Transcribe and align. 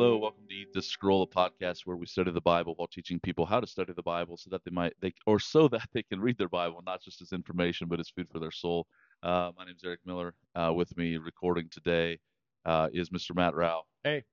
Hello, 0.00 0.16
welcome 0.16 0.44
to 0.48 0.54
Eat 0.54 0.72
This 0.72 0.86
Scroll, 0.86 1.22
a 1.24 1.26
podcast 1.26 1.80
where 1.84 1.94
we 1.98 2.06
study 2.06 2.30
the 2.30 2.40
Bible 2.40 2.72
while 2.78 2.88
teaching 2.88 3.20
people 3.20 3.44
how 3.44 3.60
to 3.60 3.66
study 3.66 3.92
the 3.92 4.02
Bible 4.02 4.38
so 4.38 4.48
that 4.48 4.64
they 4.64 4.70
might 4.70 4.94
they 5.02 5.12
or 5.26 5.38
so 5.38 5.68
that 5.68 5.86
they 5.92 6.02
can 6.02 6.18
read 6.22 6.38
their 6.38 6.48
Bible, 6.48 6.82
not 6.86 7.02
just 7.02 7.20
as 7.20 7.32
information, 7.32 7.86
but 7.86 8.00
as 8.00 8.08
food 8.08 8.26
for 8.32 8.38
their 8.38 8.50
soul. 8.50 8.86
Uh, 9.22 9.50
my 9.58 9.66
name 9.66 9.74
is 9.76 9.84
Eric 9.84 10.00
Miller. 10.06 10.32
Uh, 10.54 10.72
with 10.74 10.96
me 10.96 11.18
recording 11.18 11.68
today 11.70 12.18
uh, 12.64 12.88
is 12.94 13.10
Mr. 13.10 13.34
Matt 13.36 13.54
Rao. 13.54 13.82
Hey. 14.02 14.24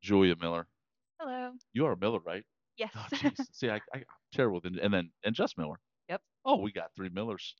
Julia 0.00 0.36
Miller. 0.40 0.68
Hello. 1.18 1.50
You 1.72 1.86
are 1.86 1.96
Miller, 1.96 2.20
right? 2.24 2.44
Yes. 2.78 2.92
Oh, 2.94 3.04
jeez. 3.12 3.34
See, 3.52 3.68
I, 3.68 3.80
I, 3.92 3.96
I'm 3.96 4.04
terrible. 4.32 4.60
with- 4.62 4.78
And 4.80 4.94
then 4.94 5.10
and 5.24 5.34
just 5.34 5.58
Miller. 5.58 5.80
Yep. 6.08 6.20
Oh, 6.44 6.58
we 6.58 6.70
got 6.70 6.92
three 6.94 7.08
Millers 7.08 7.56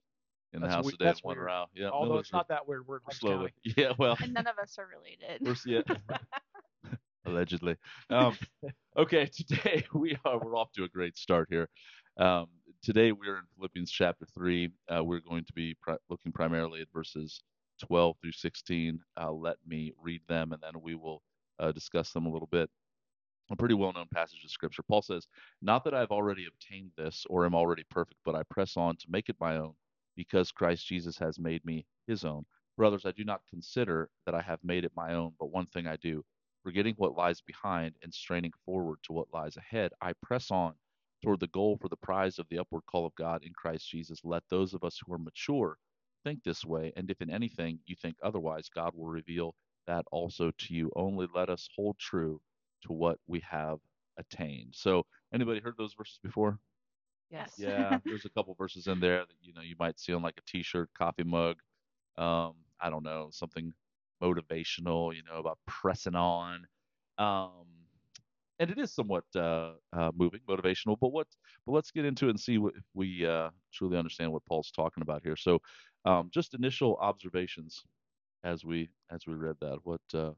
in 0.53 0.61
the 0.61 0.69
That's 0.69 0.77
house 0.77 0.85
we- 0.85 0.93
today. 0.93 1.07
that's 1.07 1.25
One 1.25 1.35
weird. 1.37 1.47
Rao. 1.47 1.67
Yeah. 1.75 1.89
Although 1.89 2.11
Millers 2.13 2.27
it's 2.27 2.33
not 2.33 2.47
that 2.47 2.69
weird. 2.69 2.87
We're 2.87 2.99
in 2.99 3.01
are 3.01 3.07
Orange 3.07 3.19
slowly. 3.19 3.53
County. 3.67 3.75
Yeah. 3.83 3.93
Well. 3.99 4.17
and 4.23 4.35
none 4.35 4.47
of 4.47 4.57
us 4.57 4.79
are 4.79 4.87
related. 4.87 5.41
We're, 5.45 5.57
yeah. 5.67 5.83
Allegedly. 7.27 7.77
Um, 8.11 8.37
okay, 8.97 9.27
today 9.35 9.85
we 9.95 10.17
are 10.25 10.39
we're 10.39 10.57
off 10.57 10.71
to 10.73 10.85
a 10.85 10.89
great 10.89 11.17
start 11.17 11.49
here. 11.51 11.69
Um, 12.19 12.47
today 12.83 13.11
we're 13.11 13.39
in 13.39 13.45
Philippians 13.57 13.91
chapter 13.91 14.27
three. 14.33 14.71
Uh, 14.89 15.03
we're 15.03 15.21
going 15.21 15.45
to 15.45 15.53
be 15.53 15.75
pri- 15.83 15.97
looking 16.09 16.31
primarily 16.33 16.81
at 16.83 16.89
verses 16.93 17.43
12 17.81 18.17
through 18.23 18.33
16. 18.33 19.01
Uh, 19.21 19.33
let 19.33 19.57
me 19.67 19.93
read 20.01 20.23
them, 20.29 20.53
and 20.53 20.63
then 20.63 20.81
we 20.81 20.95
will 20.95 21.21
uh, 21.59 21.73
discuss 21.73 22.13
them 22.13 22.27
a 22.27 22.31
little 22.31 22.49
bit. 22.53 22.71
A 23.51 23.57
pretty 23.57 23.75
well-known 23.75 24.07
passage 24.15 24.45
of 24.45 24.51
scripture. 24.51 24.83
Paul 24.85 25.03
says, 25.03 25.27
"Not 25.61 25.85
that 25.85 25.95
I've 25.95 26.13
already 26.13 26.47
obtained 26.47 26.93
this 26.97 27.27
or 27.29 27.45
am 27.45 27.55
already 27.57 27.85
perfect, 27.91 28.21
but 28.25 28.37
I 28.37 28.43
press 28.45 28.77
on 28.77 28.97
to 28.99 29.07
make 29.11 29.29
it 29.29 29.37
my 29.41 29.57
own, 29.57 29.75
because 30.17 30.53
Christ 30.53 30.87
Jesus 30.87 31.19
has 31.19 31.39
made 31.41 31.65
me 31.65 31.87
His 32.07 32.25
own. 32.25 32.47
Brothers, 32.77 33.05
I 33.05 33.13
do 33.13 33.25
not 33.25 33.41
consider 33.51 34.11
that 34.27 34.35
I 34.35 34.43
have 34.43 34.61
made 34.63 34.85
it 34.85 34.93
my 34.97 35.15
own, 35.15 35.33
but 35.41 35.51
one 35.51 35.67
thing 35.67 35.89
I 35.89 35.97
do." 35.97 36.25
Forgetting 36.67 36.95
what 36.97 37.15
lies 37.17 37.41
behind 37.41 37.95
and 38.03 38.13
straining 38.13 38.51
forward 38.65 38.99
to 39.05 39.13
what 39.13 39.33
lies 39.33 39.57
ahead, 39.57 39.93
I 40.01 40.15
press 40.15 40.51
on 40.51 40.75
toward 41.23 41.39
the 41.39 41.47
goal 41.47 41.79
for 41.81 41.89
the 41.89 41.97
prize 41.97 42.41
of 42.41 42.49
the 42.49 42.59
upward 42.59 42.83
call 42.87 43.07
of 43.07 43.15
God 43.15 43.45
in 43.45 43.53
Christ 43.53 43.89
Jesus. 43.89 44.25
Let 44.25 44.43
those 44.51 44.75
of 44.75 44.83
us 44.83 44.99
who 44.99 45.13
are 45.13 45.19
mature 45.19 45.79
think 46.25 46.43
this 46.43 46.65
way, 46.65 46.93
and 46.97 47.09
if 47.09 47.21
in 47.23 47.31
anything 47.31 47.79
you 47.87 47.95
think 47.95 48.17
otherwise, 48.21 48.69
God 48.69 48.95
will 48.97 49.07
reveal 49.07 49.55
that 49.87 50.07
also 50.11 50.51
to 50.59 50.75
you. 50.75 50.91
Only 50.97 51.29
let 51.33 51.51
us 51.51 51.69
hold 51.77 51.99
true 52.01 52.43
to 52.83 52.93
what 52.93 53.21
we 53.29 53.39
have 53.49 53.79
attained. 54.19 54.75
So, 54.75 55.07
anybody 55.33 55.61
heard 55.61 55.77
those 55.79 55.95
verses 55.95 56.19
before? 56.21 56.59
yes. 57.31 57.55
Yeah, 57.57 58.01
there's 58.09 58.25
a 58.25 58.31
couple 58.31 58.55
verses 58.55 58.89
in 58.89 58.99
there 58.99 59.21
that 59.21 59.37
you 59.41 59.53
know 59.55 59.63
you 59.63 59.77
might 59.79 60.01
see 60.01 60.13
on 60.13 60.23
like 60.23 60.39
a 60.39 60.51
T-shirt, 60.51 60.91
coffee 60.99 61.23
mug. 61.23 61.59
Um, 62.19 62.55
I 62.81 62.91
don't 62.91 63.05
know, 63.05 63.29
something 63.31 63.73
motivational, 64.23 65.15
you 65.15 65.23
know, 65.29 65.39
about 65.39 65.59
pressing 65.67 66.15
on. 66.15 66.67
Um, 67.19 67.67
and 68.59 68.71
it 68.71 68.79
is 68.79 68.95
somewhat 68.95 69.25
uh, 69.35 69.73
uh, 69.93 70.11
moving, 70.17 70.41
motivational. 70.49 70.97
But 71.01 71.13
what? 71.13 71.27
But 71.67 71.73
let's 71.73 71.91
get 71.91 72.05
into 72.05 72.27
it 72.27 72.31
and 72.31 72.41
see 72.41 72.59
what, 72.59 72.75
if 72.77 72.85
we 72.95 73.27
uh, 73.27 73.51
truly 73.73 73.99
understand 73.99 74.33
what 74.33 74.45
Paul's 74.47 74.71
talking 74.71 75.03
about 75.03 75.23
here. 75.23 75.37
So, 75.37 75.59
um, 76.05 76.31
just 76.33 76.55
initial 76.55 76.97
observations 77.01 77.85
as 78.45 78.65
we 78.65 78.89
as 79.11 79.27
we 79.27 79.35
read 79.35 79.57
that. 79.61 79.79
What 79.83 80.01
uh, 80.15 80.33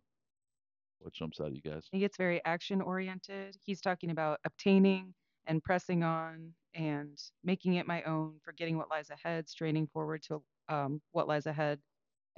what 0.98 1.12
jumps 1.12 1.40
out 1.40 1.48
at 1.48 1.54
you 1.54 1.62
guys? 1.62 1.86
He 1.92 2.00
gets 2.00 2.16
very 2.16 2.44
action 2.44 2.80
oriented. 2.80 3.56
He's 3.64 3.80
talking 3.80 4.10
about 4.10 4.40
obtaining 4.44 5.14
and 5.46 5.62
pressing 5.62 6.02
on 6.02 6.52
and 6.74 7.18
making 7.44 7.74
it 7.74 7.86
my 7.86 8.02
own, 8.02 8.34
forgetting 8.42 8.76
what 8.76 8.90
lies 8.90 9.10
ahead, 9.10 9.48
straining 9.48 9.86
forward 9.86 10.22
to 10.24 10.42
um, 10.68 11.00
what 11.12 11.28
lies 11.28 11.46
ahead. 11.46 11.78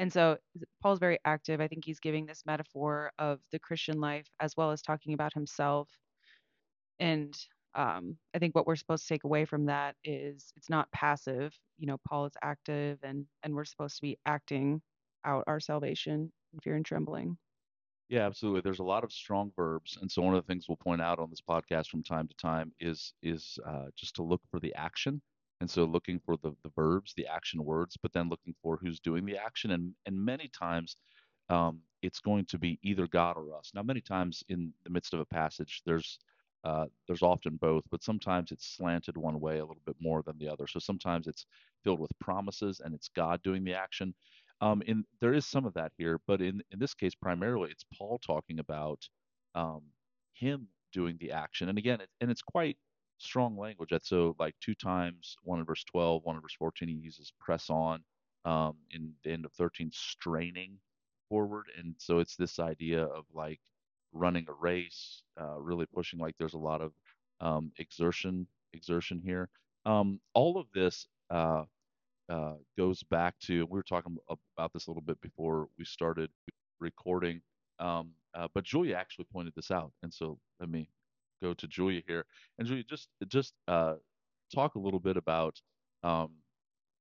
And 0.00 0.12
so 0.12 0.38
Paul's 0.82 0.98
very 0.98 1.20
active. 1.26 1.60
I 1.60 1.68
think 1.68 1.84
he's 1.84 2.00
giving 2.00 2.26
this 2.26 2.44
metaphor 2.46 3.12
of 3.20 3.40
the 3.52 3.60
Christian 3.60 4.00
life 4.00 4.28
as 4.40 4.56
well 4.56 4.72
as 4.72 4.82
talking 4.82 5.14
about 5.14 5.34
himself. 5.34 5.90
And 6.98 7.36
um, 7.74 8.18
I 8.34 8.39
think 8.39 8.55
what 8.55 8.66
we're 8.66 8.77
supposed 8.77 9.06
to 9.06 9.14
take 9.14 9.24
away 9.24 9.44
from 9.44 9.66
that 9.66 9.96
is 10.05 10.52
it's 10.56 10.70
not 10.70 10.90
passive. 10.92 11.55
You 11.78 11.86
know, 11.86 11.98
Paul 12.08 12.27
is 12.27 12.36
active 12.42 12.98
and 13.02 13.27
and 13.42 13.55
we're 13.55 13.64
supposed 13.64 13.96
to 13.96 14.02
be 14.02 14.18
acting 14.27 14.83
out 15.24 15.44
our 15.46 15.60
salvation 15.60 16.33
in 16.52 16.60
fear 16.60 16.77
and 16.77 16.84
trembling. 16.84 17.39
Yeah, 18.08 18.27
absolutely. 18.27 18.62
There's 18.62 18.80
a 18.80 18.84
lot 18.84 19.05
of 19.05 19.12
strong 19.12 19.52
verbs, 19.55 19.96
and 20.00 20.10
so 20.10 20.22
one 20.22 20.34
of 20.34 20.44
the 20.44 20.46
things 20.52 20.68
we'll 20.68 20.77
point 20.77 21.00
out 21.00 21.20
on 21.20 21.30
this 21.30 21.40
podcast 21.40 21.89
from 21.89 22.02
time 22.02 22.27
to 22.28 22.34
time 22.34 22.72
is 22.80 23.14
is 23.22 23.58
uh, 23.64 23.90
just 23.96 24.16
to 24.16 24.22
look 24.24 24.42
for 24.50 24.58
the 24.60 24.74
action, 24.74 25.22
and 25.60 25.70
so 25.70 25.84
looking 25.84 26.20
for 26.20 26.36
the 26.38 26.52
the 26.64 26.70
verbs, 26.76 27.14
the 27.16 27.26
action 27.26 27.64
words, 27.64 27.96
but 28.02 28.12
then 28.12 28.28
looking 28.30 28.54
for 28.62 28.78
who's 28.78 29.00
doing 29.00 29.24
the 29.26 29.38
action, 29.38 29.72
and 29.72 29.94
and 30.06 30.18
many 30.18 30.48
times 30.48 30.96
um, 31.50 31.80
it's 32.02 32.20
going 32.20 32.46
to 32.46 32.58
be 32.58 32.78
either 32.82 33.06
God 33.08 33.36
or 33.36 33.56
us. 33.56 33.72
Now, 33.74 33.82
many 33.82 34.00
times 34.00 34.44
in 34.48 34.72
the 34.84 34.90
midst 34.90 35.14
of 35.14 35.20
a 35.20 35.26
passage, 35.26 35.82
there's 35.86 36.18
uh, 36.64 36.86
there's 37.08 37.22
often 37.22 37.56
both, 37.58 37.84
but 37.92 38.02
sometimes 38.04 38.52
it's 38.52 38.66
slanted 38.76 39.16
one 39.16 39.40
way 39.40 39.58
a 39.58 39.64
little 39.64 39.82
bit 39.86 39.96
more 40.00 40.22
than 40.24 40.36
the 40.38 40.48
other. 40.48 40.66
So 40.66 40.80
sometimes 40.80 41.28
it's 41.28 41.46
filled 41.84 42.00
with 42.00 42.10
promises 42.20 42.80
and 42.84 42.94
it's 42.94 43.08
God 43.08 43.40
doing 43.44 43.64
the 43.64 43.74
action. 43.74 44.14
Um, 44.62 44.82
in 44.86 45.04
there 45.20 45.34
is 45.34 45.46
some 45.46 45.66
of 45.66 45.74
that 45.74 45.92
here, 45.98 46.20
but 46.27 46.42
in 46.42 46.62
in 46.72 46.80
this 46.80 46.94
case, 46.94 47.14
primarily 47.14 47.70
it's 47.70 47.84
Paul 47.96 48.18
talking 48.27 48.58
about 48.60 49.00
um, 49.54 49.82
him 50.34 50.68
doing 50.92 51.18
the 51.20 51.32
action, 51.32 51.68
and 51.68 51.78
again, 51.78 52.00
it, 52.00 52.08
and 52.22 52.30
it's 52.32 52.42
quite 52.42 52.78
strong 53.20 53.57
language. 53.57 53.91
That's 53.91 54.08
so 54.08 54.35
like 54.39 54.55
two 54.61 54.75
times, 54.75 55.36
one 55.45 55.61
in 55.61 55.64
verse 55.64 55.85
12, 55.85 56.23
one 56.25 56.36
in 56.36 56.42
verse 56.42 56.57
14, 56.58 56.89
he 56.89 56.95
uses 56.95 57.33
press 57.41 57.70
on. 57.70 58.03
Um, 58.47 58.77
in 58.91 59.13
the 59.23 59.33
end 59.33 59.45
of 59.45 59.53
13, 59.53 59.91
straining 59.92 60.79
forward, 61.29 61.67
and 61.79 61.95
so 61.98 62.20
it's 62.20 62.36
this 62.36 62.58
idea 62.58 63.05
of 63.05 63.27
like 63.35 63.61
running 64.13 64.47
a 64.48 64.53
race, 64.55 65.23
uh, 65.39 65.61
really 65.61 65.85
pushing. 65.95 66.19
Like 66.19 66.36
there's 66.39 66.55
a 66.55 66.58
lot 66.58 66.81
of 66.81 66.92
um, 67.42 67.70
exertion, 67.79 68.47
exertion 68.73 69.20
here. 69.23 69.48
Um, 69.85 70.20
all 70.35 70.58
of 70.58 70.67
this. 70.75 71.07
Uh, 71.31 71.64
uh, 72.31 72.55
goes 72.79 73.02
back 73.02 73.35
to 73.41 73.67
we 73.67 73.77
were 73.77 73.83
talking 73.83 74.17
about 74.57 74.73
this 74.73 74.87
a 74.87 74.91
little 74.91 75.02
bit 75.02 75.20
before 75.20 75.69
we 75.77 75.85
started 75.85 76.31
recording 76.79 77.41
um, 77.81 78.13
uh, 78.35 78.47
but 78.55 78.63
julia 78.63 78.95
actually 78.95 79.27
pointed 79.33 79.52
this 79.57 79.73
out 79.73 79.91
and 80.05 80.14
so 80.14 80.39
let 80.61 80.70
me 80.70 80.89
go 81.42 81.55
to 81.55 81.67
julia 81.67 82.02
here 82.06 82.24
and 82.58 82.67
julia 82.67 82.84
just 82.89 83.08
just 83.28 83.55
uh, 83.68 83.95
talk 84.55 84.74
a 84.74 84.78
little 84.78 85.01
bit 85.01 85.17
about 85.17 85.61
um, 86.02 86.30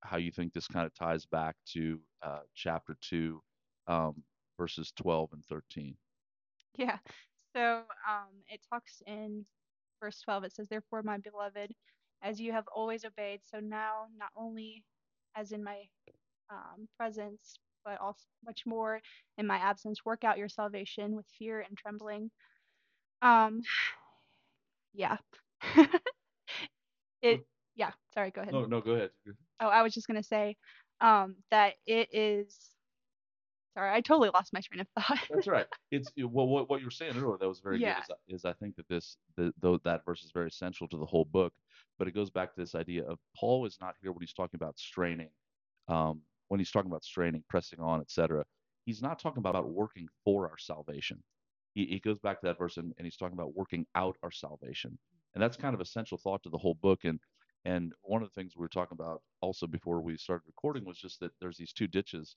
how 0.02 0.18
you 0.18 0.32
think 0.32 0.54
this 0.54 0.68
kind 0.68 0.86
of 0.86 0.94
ties 0.94 1.26
back 1.26 1.56
to 1.66 2.00
uh, 2.24 2.40
chapter 2.56 2.96
2 3.02 3.42
um, 3.88 4.24
verses 4.58 4.94
12 4.98 5.30
and 5.34 5.46
13 5.46 5.96
Yeah. 6.78 6.98
So 7.56 7.82
um, 8.08 8.30
it 8.48 8.62
talks 8.72 9.02
in 9.08 9.46
verse 10.02 10.22
12, 10.22 10.46
it 10.46 10.54
says, 10.54 10.68
Therefore, 10.70 11.04
my 11.04 11.18
beloved, 11.18 11.74
as 12.22 12.40
you 12.40 12.52
have 12.52 12.66
always 12.74 13.06
obeyed, 13.06 13.42
so 13.44 13.60
now, 13.60 14.06
not 14.18 14.30
only 14.36 14.84
as 15.36 15.52
in 15.52 15.64
my 15.64 15.80
um, 16.50 16.88
presence, 16.98 17.60
but 17.84 18.00
also 18.00 18.24
much 18.46 18.66
more 18.66 19.02
in 19.38 19.48
my 19.48 19.58
absence, 19.58 20.06
work 20.06 20.24
out 20.24 20.38
your 20.38 20.50
salvation 20.50 21.16
with 21.16 21.26
fear 21.38 21.62
and 21.62 21.78
trembling. 21.78 22.30
Um, 23.22 23.62
yeah. 24.94 25.18
it, 27.22 27.42
yeah, 27.76 27.92
sorry, 28.14 28.32
go 28.32 28.42
ahead. 28.42 28.54
no 28.54 28.66
no 28.66 28.82
go 28.82 28.92
ahead 28.92 29.12
Oh, 29.62 29.68
I 29.68 29.82
was 29.82 29.94
just 29.94 30.08
going 30.08 30.22
to 30.22 30.28
say 30.28 30.56
um, 31.02 31.36
that 31.52 31.74
it 31.86 32.14
is, 32.14 32.72
sorry, 33.74 33.92
I 33.94 34.00
totally 34.02 34.30
lost 34.34 34.54
my 34.54 34.62
train 34.62 34.82
of 34.82 34.88
thought. 35.04 35.20
That's 35.30 35.48
right. 35.48 35.68
It's 35.92 36.12
well, 36.18 36.48
what 36.48 36.70
what 36.70 36.80
you 36.82 36.86
were 36.88 36.92
saying 36.92 37.18
earlier 37.18 37.38
that 37.40 37.48
was 37.48 37.60
very 37.60 37.80
Yeah. 37.80 38.02
good. 38.08 38.16
Is, 38.28 38.42
is 38.42 38.46
I 38.46 38.54
think 38.54 38.76
that 38.78 38.88
this 38.88 39.18
the, 39.36 39.52
though 39.60 39.78
that 39.84 40.06
verse 40.06 40.24
is 40.24 40.32
very 40.32 40.52
central 40.52 40.88
to 40.90 40.98
the 40.98 41.06
whole 41.06 41.26
book, 41.26 41.54
but 41.98 42.08
it 42.08 42.12
goes 42.14 42.30
back 42.30 42.54
to 42.54 42.60
this 42.62 42.76
idea 42.76 43.04
of 43.06 43.20
Paul 43.36 43.66
is 43.66 43.78
not 43.82 43.96
here 44.02 44.12
when 44.12 44.22
he's 44.22 44.34
talking 44.34 44.58
about 44.58 44.78
straining, 44.80 45.30
um, 45.88 46.22
when 46.50 46.60
he's 46.60 46.72
talking 46.72 46.92
about 46.92 47.04
straining, 47.04 47.44
pressing 47.50 47.80
on, 47.80 48.02
etc. 48.02 48.46
He's 48.86 49.02
not 49.02 49.20
talking 49.20 49.40
about 49.40 49.68
working 49.70 50.08
for 50.24 50.48
our 50.50 50.58
salvation. 50.58 51.24
He, 51.80 51.86
he 51.86 52.00
goes 52.00 52.20
back 52.20 52.42
to 52.42 52.48
that 52.48 52.58
verse 52.58 52.76
and, 52.76 52.94
and 52.98 53.06
he's 53.06 53.16
talking 53.16 53.38
about 53.38 53.56
working 53.56 53.86
out 53.96 54.18
our 54.22 54.32
salvation, 54.32 54.98
and 55.34 55.42
that's 55.42 55.56
kind 55.56 55.74
of 55.74 55.80
a 55.80 55.86
central 55.86 56.20
thought 56.20 56.44
to 56.44 56.50
the 56.50 56.58
whole 56.58 56.76
book. 56.76 57.06
And 57.06 57.20
and 57.64 57.94
one 58.02 58.22
of 58.22 58.28
the 58.28 58.34
things 58.34 58.54
we 58.56 58.62
were 58.62 58.68
talking 58.68 58.98
about 59.00 59.22
also 59.40 59.66
before 59.66 60.02
we 60.02 60.18
started 60.18 60.44
recording 60.46 60.84
was 60.84 60.98
just 60.98 61.22
that 61.22 61.32
there's 61.40 61.56
these 61.56 61.72
two 61.72 61.88
ditches 61.88 62.36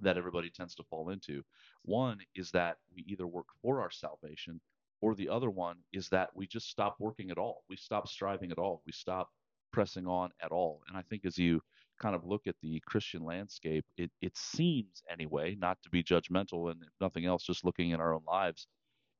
that 0.00 0.16
everybody 0.16 0.50
tends 0.50 0.74
to 0.74 0.82
fall 0.82 1.10
into. 1.10 1.44
One 1.82 2.18
is 2.34 2.50
that 2.50 2.78
we 2.92 3.04
either 3.06 3.28
work 3.28 3.46
for 3.62 3.80
our 3.80 3.90
salvation, 3.92 4.60
or 5.00 5.14
the 5.14 5.28
other 5.28 5.50
one 5.50 5.76
is 5.92 6.08
that 6.08 6.30
we 6.34 6.48
just 6.48 6.68
stop 6.68 6.96
working 6.98 7.30
at 7.30 7.38
all. 7.38 7.62
We 7.68 7.76
stop 7.76 8.08
striving 8.08 8.50
at 8.50 8.58
all. 8.58 8.82
We 8.84 8.92
stop 8.92 9.28
pressing 9.72 10.08
on 10.08 10.30
at 10.42 10.50
all. 10.50 10.82
And 10.88 10.96
I 10.96 11.02
think 11.02 11.24
as 11.24 11.38
you 11.38 11.60
kind 12.00 12.16
of 12.16 12.24
look 12.24 12.46
at 12.46 12.56
the 12.62 12.80
Christian 12.86 13.24
landscape, 13.24 13.86
it, 13.96 14.10
it 14.22 14.36
seems 14.36 15.02
anyway, 15.10 15.54
not 15.56 15.82
to 15.84 15.90
be 15.90 16.02
judgmental 16.04 16.70
and 16.72 16.82
if 16.82 16.90
nothing 17.00 17.26
else, 17.26 17.44
just 17.44 17.64
looking 17.64 17.92
at 17.92 18.00
our 18.00 18.14
own 18.14 18.24
lives, 18.26 18.68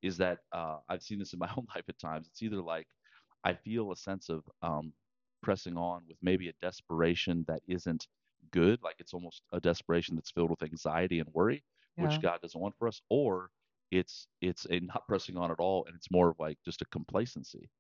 is 0.03 0.19
that 0.19 0.41
uh, 0.53 0.79
I've 0.89 1.03
seen 1.03 1.19
this 1.19 1.33
in 1.33 1.39
my 1.39 1.51
own 1.57 1.67
life 1.75 1.85
at 1.89 1.99
times. 1.99 2.29
It's 2.29 2.43
either 2.43 2.63
like 2.63 2.89
I 3.45 3.55
feel 3.55 3.93
a 3.93 3.97
sense 3.97 4.29
of 4.29 4.45
um, 4.63 4.95
pressing 5.43 5.77
on 5.77 6.07
with 6.09 6.19
maybe 6.23 6.49
a 6.49 6.53
desperation 6.63 7.45
that 7.49 7.63
isn't 7.67 8.09
good, 8.51 8.83
like 8.83 8.97
it's 8.99 9.15
almost 9.15 9.43
a 9.53 9.61
desperation 9.61 10.17
that's 10.17 10.31
filled 10.31 10.51
with 10.51 10.63
anxiety 10.63 11.19
and 11.21 11.29
worry, 11.33 11.65
Yeah. 11.97 12.07
which 12.07 12.21
God 12.21 12.41
doesn't 12.43 12.61
want 12.61 12.77
for 12.79 12.89
us, 12.89 13.01
or 13.11 13.51
it's 13.91 14.29
it's 14.41 14.67
a 14.71 14.81
not 14.81 15.07
pressing 15.09 15.37
on 15.37 15.51
at 15.51 15.61
all, 15.61 15.85
and 15.87 15.95
it's 15.97 16.11
more 16.11 16.31
of 16.31 16.39
like 16.39 16.59
just 16.65 16.83
a 16.83 16.87
complacency 16.87 17.71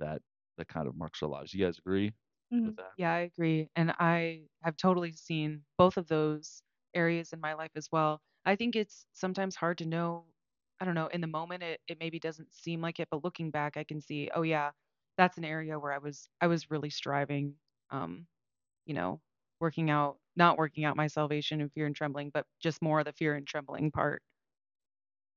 that 0.00 0.22
that 0.56 0.68
kind 0.68 0.88
of 0.88 0.96
marks 0.96 1.22
our 1.22 1.28
lives. 1.28 1.54
You 1.54 1.64
guys 1.64 1.78
agree 1.78 2.12
Mhm. 2.52 2.78
Yeah, 2.96 3.12
I 3.12 3.18
agree. 3.20 3.68
And 3.76 3.92
I 3.98 4.48
have 4.62 4.76
totally 4.76 5.12
seen 5.12 5.64
both 5.76 5.96
of 5.96 6.08
those 6.08 6.62
areas 6.94 7.32
in 7.32 7.40
my 7.40 7.54
life 7.54 7.70
as 7.76 7.88
well. 7.92 8.20
I 8.44 8.56
think 8.56 8.74
it's 8.76 9.06
sometimes 9.12 9.54
hard 9.56 9.78
to 9.78 9.86
know, 9.86 10.26
I 10.80 10.84
don't 10.84 10.94
know, 10.94 11.08
in 11.08 11.20
the 11.20 11.26
moment 11.26 11.62
it, 11.62 11.80
it 11.86 11.98
maybe 12.00 12.18
doesn't 12.18 12.52
seem 12.54 12.80
like 12.80 12.98
it, 13.00 13.08
but 13.10 13.22
looking 13.24 13.50
back 13.50 13.76
I 13.76 13.84
can 13.84 14.00
see, 14.00 14.30
oh 14.34 14.42
yeah, 14.42 14.72
that's 15.16 15.36
an 15.38 15.44
area 15.44 15.78
where 15.78 15.92
I 15.92 15.98
was 15.98 16.28
I 16.40 16.46
was 16.46 16.70
really 16.70 16.90
striving, 16.90 17.56
um, 17.90 18.26
you 18.86 18.94
know, 18.94 19.22
working 19.60 19.90
out, 19.90 20.20
not 20.36 20.58
working 20.58 20.84
out 20.84 20.96
my 20.96 21.08
salvation 21.08 21.60
in 21.62 21.70
fear 21.70 21.86
and 21.86 21.96
trembling, 21.96 22.30
but 22.30 22.46
just 22.60 22.82
more 22.82 23.00
of 23.00 23.06
the 23.06 23.12
fear 23.14 23.34
and 23.36 23.46
trembling 23.46 23.90
part. 23.92 24.22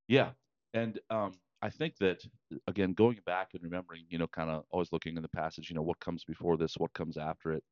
Yeah, 0.08 0.34
and 0.74 1.00
um, 1.10 1.40
I 1.62 1.70
think 1.70 1.98
that 1.98 2.24
again, 2.68 2.94
going 2.94 3.20
back 3.26 3.50
and 3.54 3.64
remembering, 3.64 4.06
you 4.10 4.18
know, 4.18 4.28
kind 4.28 4.50
of 4.50 4.66
always 4.72 4.92
looking 4.92 5.16
in 5.16 5.22
the 5.22 5.30
passage, 5.30 5.70
you 5.70 5.76
know, 5.76 5.82
what 5.84 6.00
comes 6.00 6.24
before 6.24 6.58
this, 6.58 6.76
what 6.78 6.94
comes 6.94 7.18
after 7.18 7.52
it. 7.54 7.64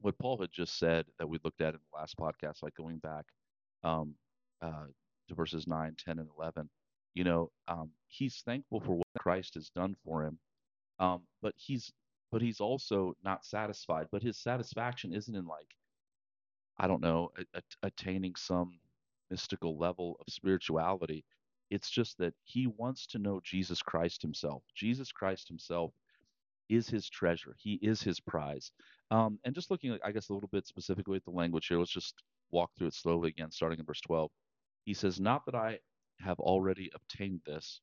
What 0.00 0.18
Paul 0.18 0.38
had 0.38 0.50
just 0.52 0.78
said 0.78 1.06
that 1.18 1.28
we 1.28 1.38
looked 1.44 1.60
at 1.60 1.74
in 1.74 1.80
the 1.80 1.96
last 1.98 2.16
podcast, 2.16 2.62
like 2.62 2.74
going 2.74 2.98
back 2.98 3.26
um, 3.84 4.14
uh, 4.62 4.86
to 5.28 5.34
verses 5.34 5.66
9, 5.66 5.94
10, 5.98 6.18
and 6.18 6.28
11, 6.38 6.68
you 7.14 7.24
know, 7.24 7.50
um, 7.68 7.90
he's 8.08 8.40
thankful 8.44 8.80
for 8.80 8.96
what 8.96 9.06
Christ 9.18 9.54
has 9.54 9.70
done 9.70 9.94
for 10.04 10.24
him, 10.24 10.38
um, 10.98 11.22
but 11.42 11.54
he's 11.56 11.92
but 12.32 12.42
he's 12.42 12.60
also 12.60 13.14
not 13.24 13.44
satisfied. 13.44 14.08
But 14.12 14.22
his 14.22 14.38
satisfaction 14.38 15.12
isn't 15.14 15.34
in 15.36 15.46
like 15.46 15.68
I 16.78 16.88
don't 16.88 17.02
know, 17.02 17.32
a- 17.38 17.58
a- 17.58 17.86
attaining 17.86 18.34
some 18.36 18.80
mystical 19.30 19.78
level 19.78 20.16
of 20.20 20.32
spirituality. 20.32 21.24
It's 21.70 21.90
just 21.90 22.18
that 22.18 22.34
he 22.44 22.66
wants 22.66 23.06
to 23.08 23.18
know 23.18 23.40
Jesus 23.44 23.82
Christ 23.82 24.22
himself. 24.22 24.62
Jesus 24.74 25.12
Christ 25.12 25.48
himself 25.48 25.92
is 26.68 26.88
his 26.88 27.08
treasure. 27.08 27.54
He 27.58 27.74
is 27.82 28.02
his 28.02 28.20
prize. 28.20 28.72
Um, 29.10 29.38
and 29.44 29.54
just 29.54 29.70
looking, 29.70 29.98
I 30.04 30.12
guess, 30.12 30.28
a 30.28 30.34
little 30.34 30.48
bit 30.52 30.66
specifically 30.66 31.16
at 31.16 31.24
the 31.24 31.30
language 31.30 31.66
here, 31.68 31.78
let's 31.78 31.90
just 31.90 32.14
walk 32.50 32.70
through 32.76 32.88
it 32.88 32.94
slowly 32.94 33.30
again, 33.30 33.50
starting 33.50 33.78
in 33.78 33.84
verse 33.84 34.00
12. 34.02 34.30
He 34.84 34.94
says, 34.94 35.20
Not 35.20 35.44
that 35.46 35.54
I 35.54 35.78
have 36.20 36.40
already 36.40 36.90
obtained 36.94 37.40
this 37.46 37.80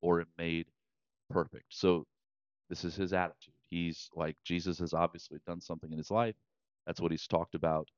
or 0.00 0.20
am 0.20 0.26
made 0.38 0.66
perfect. 1.30 1.66
So 1.70 2.06
this 2.68 2.84
is 2.84 2.96
his 2.96 3.12
attitude. 3.12 3.54
He's 3.70 4.10
like, 4.14 4.36
Jesus 4.44 4.78
has 4.78 4.94
obviously 4.94 5.38
done 5.46 5.60
something 5.60 5.90
in 5.90 5.98
his 5.98 6.10
life. 6.10 6.36
That's 6.86 7.00
what 7.00 7.10
he's 7.10 7.26
talked 7.26 7.54
about 7.54 7.88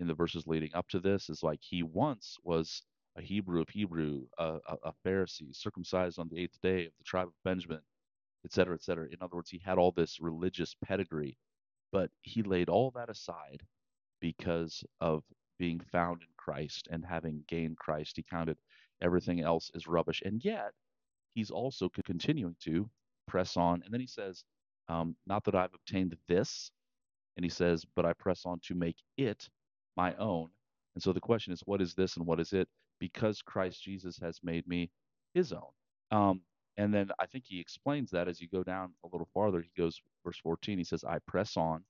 in 0.00 0.06
the 0.06 0.14
verses 0.14 0.46
leading 0.46 0.70
up 0.74 0.88
to 0.88 1.00
this, 1.00 1.28
is 1.28 1.42
like 1.42 1.60
he 1.62 1.82
once 1.82 2.36
was 2.44 2.82
a 3.18 3.22
Hebrew 3.22 3.62
of 3.62 3.70
Hebrew, 3.70 4.22
a, 4.38 4.58
a, 4.68 4.76
a 4.86 4.94
Pharisee, 5.06 5.56
circumcised 5.56 6.20
on 6.20 6.28
the 6.30 6.40
eighth 6.40 6.58
day 6.62 6.86
of 6.86 6.92
the 6.98 7.04
tribe 7.04 7.28
of 7.28 7.34
Benjamin, 7.44 7.80
et 8.44 8.52
cetera, 8.52 8.74
et 8.74 8.82
cetera. 8.84 9.06
In 9.08 9.18
other 9.22 9.36
words, 9.36 9.50
he 9.50 9.60
had 9.64 9.78
all 9.78 9.92
this 9.92 10.20
religious 10.20 10.76
pedigree, 10.84 11.38
but 11.92 12.10
he 12.22 12.42
laid 12.42 12.68
all 12.70 12.92
that 12.92 13.10
aside 13.10 13.62
because 14.20 14.84
of 15.00 15.24
being 15.58 15.80
found 15.92 16.22
in 16.22 16.28
Christ 16.36 16.88
and 16.90 17.04
having 17.04 17.44
gained 17.48 17.76
Christ. 17.78 18.14
He 18.16 18.24
counted 18.30 18.58
everything 19.02 19.40
else 19.40 19.70
as 19.74 19.86
rubbish. 19.86 20.22
And 20.24 20.44
yet, 20.44 20.72
he's 21.34 21.50
also 21.50 21.90
continuing 22.04 22.56
to 22.62 22.88
press 23.28 23.56
on. 23.56 23.82
And 23.84 23.92
then 23.92 24.00
he 24.00 24.06
says, 24.06 24.44
um, 24.88 25.16
Not 25.26 25.44
that 25.44 25.54
I've 25.54 25.74
obtained 25.74 26.16
this. 26.28 26.70
And 27.36 27.44
he 27.44 27.50
says, 27.50 27.84
But 27.96 28.06
I 28.06 28.12
press 28.14 28.46
on 28.46 28.60
to 28.64 28.74
make 28.74 28.96
it 29.18 29.48
my 29.96 30.14
own. 30.16 30.50
And 30.94 31.02
so 31.02 31.12
the 31.12 31.20
question 31.20 31.52
is, 31.52 31.62
What 31.66 31.82
is 31.82 31.94
this 31.94 32.16
and 32.16 32.26
what 32.26 32.40
is 32.40 32.52
it? 32.52 32.68
Because 33.00 33.42
Christ 33.42 33.82
Jesus 33.82 34.18
has 34.18 34.40
made 34.42 34.66
me 34.66 34.90
his 35.34 35.52
own. 35.52 35.70
Um, 36.10 36.40
and 36.76 36.94
then 36.94 37.10
I 37.18 37.26
think 37.26 37.44
he 37.46 37.60
explains 37.60 38.10
that 38.10 38.28
as 38.28 38.40
you 38.40 38.48
go 38.48 38.62
down 38.62 38.94
a 39.04 39.08
little 39.08 39.28
farther. 39.34 39.60
He 39.60 39.70
goes, 39.76 40.00
verse 40.24 40.38
14, 40.42 40.78
he 40.78 40.84
says, 40.84 41.04
I 41.04 41.18
press 41.26 41.56
on 41.56 41.84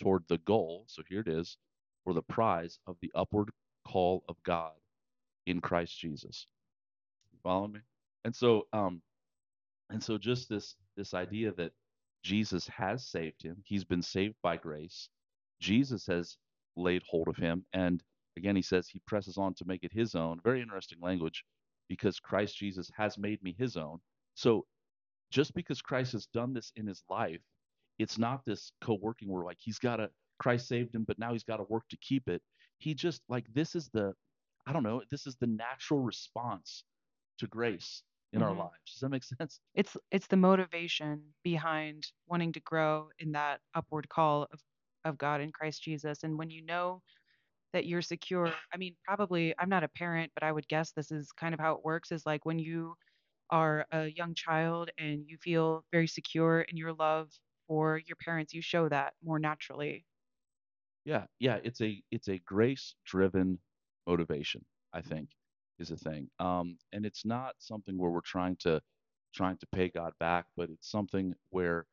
toward 0.00 0.24
the 0.28 0.38
goal. 0.38 0.84
So 0.88 1.02
here 1.08 1.20
it 1.20 1.28
is 1.28 1.56
for 2.04 2.12
the 2.12 2.22
prize 2.22 2.78
of 2.86 2.96
the 3.00 3.12
upward 3.14 3.50
call 3.86 4.24
of 4.28 4.36
God 4.44 4.72
in 5.46 5.60
Christ 5.60 5.98
Jesus. 5.98 6.46
You 7.32 7.38
following 7.42 7.72
me? 7.72 7.80
And 8.24 8.34
so, 8.34 8.66
um, 8.72 9.00
and 9.90 10.02
so 10.02 10.18
just 10.18 10.48
this 10.48 10.76
this 10.96 11.14
idea 11.14 11.52
that 11.52 11.72
Jesus 12.22 12.68
has 12.68 13.04
saved 13.04 13.42
him, 13.42 13.56
he's 13.64 13.84
been 13.84 14.02
saved 14.02 14.36
by 14.42 14.56
grace. 14.56 15.08
Jesus 15.60 16.06
has 16.06 16.36
laid 16.76 17.02
hold 17.08 17.28
of 17.28 17.36
him, 17.36 17.64
and 17.72 18.02
again 18.36 18.56
he 18.56 18.62
says 18.62 18.88
he 18.88 19.00
presses 19.06 19.38
on 19.38 19.54
to 19.54 19.64
make 19.66 19.84
it 19.84 19.92
his 19.92 20.14
own. 20.14 20.40
Very 20.42 20.60
interesting 20.62 20.98
language, 21.00 21.44
because 21.88 22.20
Christ 22.20 22.56
Jesus 22.56 22.90
has 22.96 23.18
made 23.18 23.42
me 23.42 23.54
his 23.58 23.76
own. 23.76 24.00
So 24.34 24.66
just 25.30 25.54
because 25.54 25.82
Christ 25.82 26.12
has 26.12 26.26
done 26.26 26.52
this 26.54 26.72
in 26.76 26.86
his 26.86 27.02
life, 27.08 27.40
it's 27.98 28.18
not 28.18 28.44
this 28.44 28.72
co-working 28.80 29.28
where 29.30 29.44
like 29.44 29.58
he's 29.60 29.78
got 29.78 29.96
to 29.96 30.10
Christ 30.38 30.68
saved 30.68 30.94
him, 30.94 31.04
but 31.04 31.18
now 31.18 31.32
he's 31.32 31.44
got 31.44 31.58
to 31.58 31.64
work 31.64 31.84
to 31.90 31.96
keep 31.98 32.28
it. 32.28 32.42
He 32.78 32.94
just 32.94 33.22
like 33.28 33.46
this 33.52 33.74
is 33.74 33.88
the 33.92 34.14
I 34.66 34.72
don't 34.72 34.82
know, 34.84 35.02
this 35.10 35.26
is 35.26 35.36
the 35.36 35.46
natural 35.46 36.00
response 36.00 36.84
to 37.38 37.46
grace 37.46 38.02
in 38.32 38.42
our 38.42 38.54
Mhm. 38.54 38.58
lives. 38.58 38.92
Does 38.92 39.00
that 39.00 39.08
make 39.10 39.24
sense? 39.24 39.60
It's 39.74 39.96
it's 40.10 40.26
the 40.28 40.36
motivation 40.36 41.34
behind 41.42 42.12
wanting 42.26 42.52
to 42.54 42.60
grow 42.60 43.10
in 43.18 43.32
that 43.32 43.60
upward 43.74 44.08
call 44.08 44.44
of 44.52 44.60
of 45.04 45.18
God 45.18 45.40
in 45.40 45.50
Christ 45.52 45.82
Jesus. 45.82 46.22
And 46.24 46.38
when 46.38 46.50
you 46.50 46.62
know 46.62 47.02
that 47.72 47.86
you're 47.86 48.02
secure, 48.02 48.60
I 48.72 48.76
mean, 48.76 48.96
probably 49.04 49.54
I'm 49.58 49.68
not 49.68 49.84
a 49.84 49.88
parent, 49.88 50.32
but 50.34 50.42
I 50.44 50.52
would 50.52 50.68
guess 50.68 50.92
this 50.92 51.10
is 51.10 51.32
kind 51.32 51.54
of 51.54 51.60
how 51.60 51.74
it 51.74 51.84
works 51.84 52.12
is 52.12 52.26
like 52.26 52.44
when 52.44 52.58
you 52.58 52.96
are 53.50 53.86
a 53.92 54.08
young 54.08 54.34
child 54.34 54.90
and 54.98 55.28
you 55.28 55.38
feel 55.38 55.84
very 55.92 56.08
secure 56.08 56.62
in 56.62 56.76
your 56.78 56.94
love 56.94 57.32
for 57.68 57.98
your 57.98 58.16
parents, 58.16 58.54
you 58.54 58.62
show 58.62 58.88
that 58.90 59.14
more 59.22 59.38
naturally. 59.38 60.06
Yeah, 61.04 61.26
yeah, 61.38 61.56
it's 61.64 61.80
a 61.80 62.02
it's 62.10 62.28
a 62.28 62.38
grace-driven 62.38 63.60
motivation, 64.06 64.64
I 64.92 65.02
think, 65.02 65.30
is 65.78 65.90
a 65.90 65.96
thing. 65.96 66.30
Um, 66.38 66.78
and 66.92 67.04
it's 67.04 67.24
not 67.24 67.56
something 67.60 67.98
where 67.98 68.10
we're 68.10 68.20
trying 68.20 68.56
to 68.58 68.82
trying 69.34 69.58
to 69.58 69.66
pay 69.66 69.88
God 69.88 70.12
back, 70.20 70.46
but 70.56 70.70
it's 70.70 70.88
something 70.90 71.34
where 71.50 71.86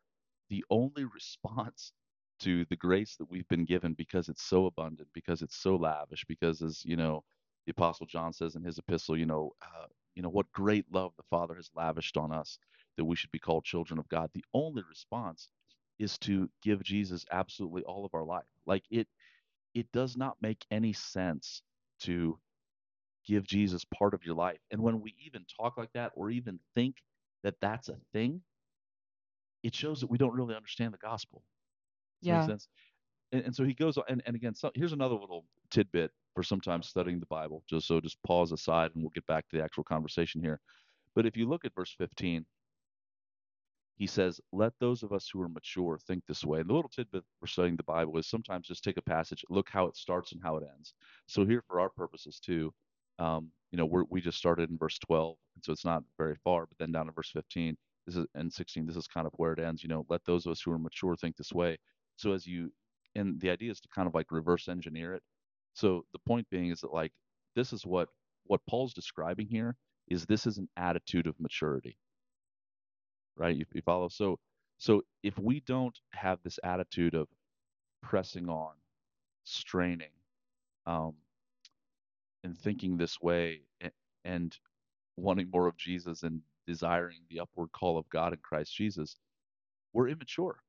the 0.50 0.66
only 0.72 1.06
response 1.14 1.94
to 2.40 2.66
the 2.70 2.76
grace 2.76 3.16
that 3.18 3.30
we've 3.30 3.48
been 3.50 3.66
given 3.66 3.94
because 3.94 4.30
it's 4.30 4.44
so 4.44 4.66
abundant, 4.66 5.10
because 5.14 5.42
it's 5.42 5.58
so 5.58 5.76
lavish, 5.76 6.26
because 6.28 6.62
as 6.62 6.84
you 6.86 6.96
know, 6.96 7.24
the 7.66 7.72
Apostle 7.72 8.06
John 8.06 8.34
says 8.34 8.56
in 8.56 8.64
his 8.64 8.78
epistle, 8.78 9.18
you 9.18 9.26
know, 9.26 9.52
uh, 9.62 9.88
you 10.16 10.24
know 10.24 10.30
what 10.30 10.52
great 10.52 10.86
love 10.92 11.14
the 11.18 11.24
Father 11.30 11.56
has 11.56 11.70
lavished 11.76 12.18
on 12.18 12.32
us 12.32 12.58
that 12.98 13.06
we 13.06 13.16
should 13.16 13.32
be 13.32 13.40
called 13.40 13.64
children 13.64 14.00
of 14.00 14.10
God. 14.10 14.30
The 14.34 14.46
only 14.54 14.84
response 14.90 15.50
is 16.00 16.18
to 16.20 16.50
give 16.64 16.84
Jesus 16.84 17.26
absolutely 17.32 17.84
all 17.84 18.06
of 18.06 18.14
our 18.14 18.24
life. 18.24 18.46
Like 18.66 18.84
it 18.90 19.08
it 19.76 19.92
does 19.94 20.18
not 20.18 20.38
make 20.42 20.66
any 20.72 20.94
sense 20.94 21.62
to 22.02 22.40
give 23.26 23.46
Jesus 23.46 23.86
part 23.86 24.14
of 24.14 24.26
your 24.26 24.36
life. 24.36 24.60
And 24.72 24.82
when 24.82 25.02
we 25.02 25.16
even 25.26 25.46
talk 25.60 25.78
like 25.78 25.92
that 25.94 26.12
or 26.16 26.30
even 26.30 26.60
think 26.76 26.96
that 27.44 27.56
that's 27.62 27.90
a 27.90 27.98
thing, 28.14 28.42
it 29.64 29.76
shows 29.76 30.02
that 30.02 30.10
we 30.10 30.18
don't 30.18 30.34
really 30.34 30.56
understand 30.56 30.94
the 30.94 30.98
gospel. 30.98 31.44
Yeah. 32.22 32.42
sense? 32.42 32.68
And, 33.32 33.44
and 33.46 33.56
so 33.56 33.64
he 33.64 33.74
goes 33.74 33.98
on, 33.98 34.06
and, 34.10 34.24
and 34.26 34.36
again, 34.36 34.56
so 34.56 34.72
here's 34.76 34.94
another 34.94 35.16
little 35.16 35.48
tidbit 35.72 36.12
for 36.36 36.44
sometimes 36.44 36.88
studying 36.88 37.20
the 37.20 37.26
Bible, 37.28 37.64
just 37.68 37.88
so 37.88 38.02
just 38.02 38.22
pause 38.24 38.52
aside 38.52 38.92
and 38.94 39.04
we'll 39.04 39.12
get 39.12 39.26
back 39.28 39.48
to 39.50 39.58
the 39.58 39.64
actual 39.64 39.84
conversation 39.84 40.42
here. 40.42 40.62
But 41.16 41.26
if 41.26 41.38
you 41.38 41.48
look 41.48 41.66
at 41.66 41.76
verse 41.76 41.94
15, 41.94 42.46
he 43.98 44.08
says, 44.08 44.40
Let 44.52 44.74
those 44.80 45.04
of 45.04 45.12
us 45.12 45.30
who 45.30 45.42
are 45.42 45.50
mature 45.50 45.98
think 46.00 46.26
this 46.26 46.44
way. 46.46 46.62
And 46.62 46.70
the 46.70 46.74
little 46.74 46.90
tidbit 46.90 47.26
for 47.40 47.48
studying 47.48 47.76
the 47.76 47.84
Bible 47.84 48.18
is 48.18 48.28
sometimes 48.28 48.68
just 48.68 48.84
take 48.84 48.98
a 48.98 49.02
passage, 49.02 49.44
look 49.50 49.70
how 49.70 49.88
it 49.88 49.98
starts 49.98 50.32
and 50.32 50.42
how 50.42 50.58
it 50.58 50.64
ends. 50.74 50.94
So 51.28 51.46
here, 51.46 51.62
for 51.68 51.80
our 51.80 51.90
purposes 51.90 52.40
too, 52.40 52.74
um, 53.20 53.52
you 53.72 53.78
know, 53.78 53.86
we're, 53.86 54.06
we 54.10 54.22
just 54.22 54.38
started 54.38 54.70
in 54.70 54.78
verse 54.78 54.98
12, 55.00 55.38
and 55.56 55.64
so 55.66 55.74
it's 55.74 55.86
not 55.86 56.04
very 56.18 56.36
far. 56.36 56.66
But 56.66 56.78
then 56.78 56.92
down 56.94 57.08
to 57.08 57.12
verse 57.12 57.32
15, 57.32 57.78
this 58.06 58.16
is 58.16 58.26
and 58.36 58.52
16, 58.52 58.86
this 58.86 58.96
is 58.96 59.08
kind 59.08 59.28
of 59.28 59.34
where 59.36 59.54
it 59.54 59.60
ends. 59.60 59.84
You 59.84 59.90
know, 59.90 60.06
let 60.10 60.24
those 60.26 60.46
of 60.46 60.52
us 60.54 60.62
who 60.62 60.72
are 60.72 60.80
mature 60.80 61.16
think 61.18 61.36
this 61.36 61.52
way. 61.52 61.78
So 62.20 62.34
as 62.34 62.48
you, 62.48 62.72
and 63.16 63.42
the 63.42 63.52
idea 63.52 63.72
is 63.72 63.82
to 63.82 63.90
kind 63.90 64.08
of 64.08 64.16
like 64.16 64.32
reverse 64.32 64.70
engineer 64.70 65.16
it. 65.16 65.24
So 65.76 66.06
the 66.14 66.20
point 66.28 66.50
being 66.52 66.72
is 66.72 66.82
that 66.82 66.94
like 66.94 67.14
this 67.56 67.74
is 67.74 67.86
what 67.86 68.10
what 68.46 68.62
Paul's 68.70 68.94
describing 68.96 69.48
here 69.48 69.78
is 70.10 70.26
this 70.26 70.48
is 70.48 70.60
an 70.60 70.70
attitude 70.78 71.28
of 71.28 71.40
maturity 71.40 71.98
right? 73.38 73.56
You, 73.56 73.66
you 73.74 73.84
follow? 73.84 74.10
So, 74.10 74.40
so 74.80 75.04
if 75.24 75.38
we 75.40 75.62
don't 75.62 75.98
have 76.14 76.40
this 76.44 76.60
attitude 76.64 77.16
of 77.16 77.28
pressing 78.02 78.50
on, 78.50 78.74
straining, 79.46 80.12
um, 80.88 81.14
and 82.44 82.58
thinking 82.58 82.98
this 82.98 83.22
way, 83.22 83.62
and, 83.82 83.92
and 84.26 84.58
wanting 85.18 85.50
more 85.52 85.68
of 85.68 85.78
Jesus 85.78 86.24
and 86.24 86.42
desiring 86.68 87.20
the 87.30 87.42
upward 87.42 87.72
call 87.74 87.98
of 87.98 88.10
God 88.10 88.34
in 88.34 88.40
Christ 88.44 88.76
Jesus, 88.76 89.18
we're 89.94 90.10
immature, 90.10 90.62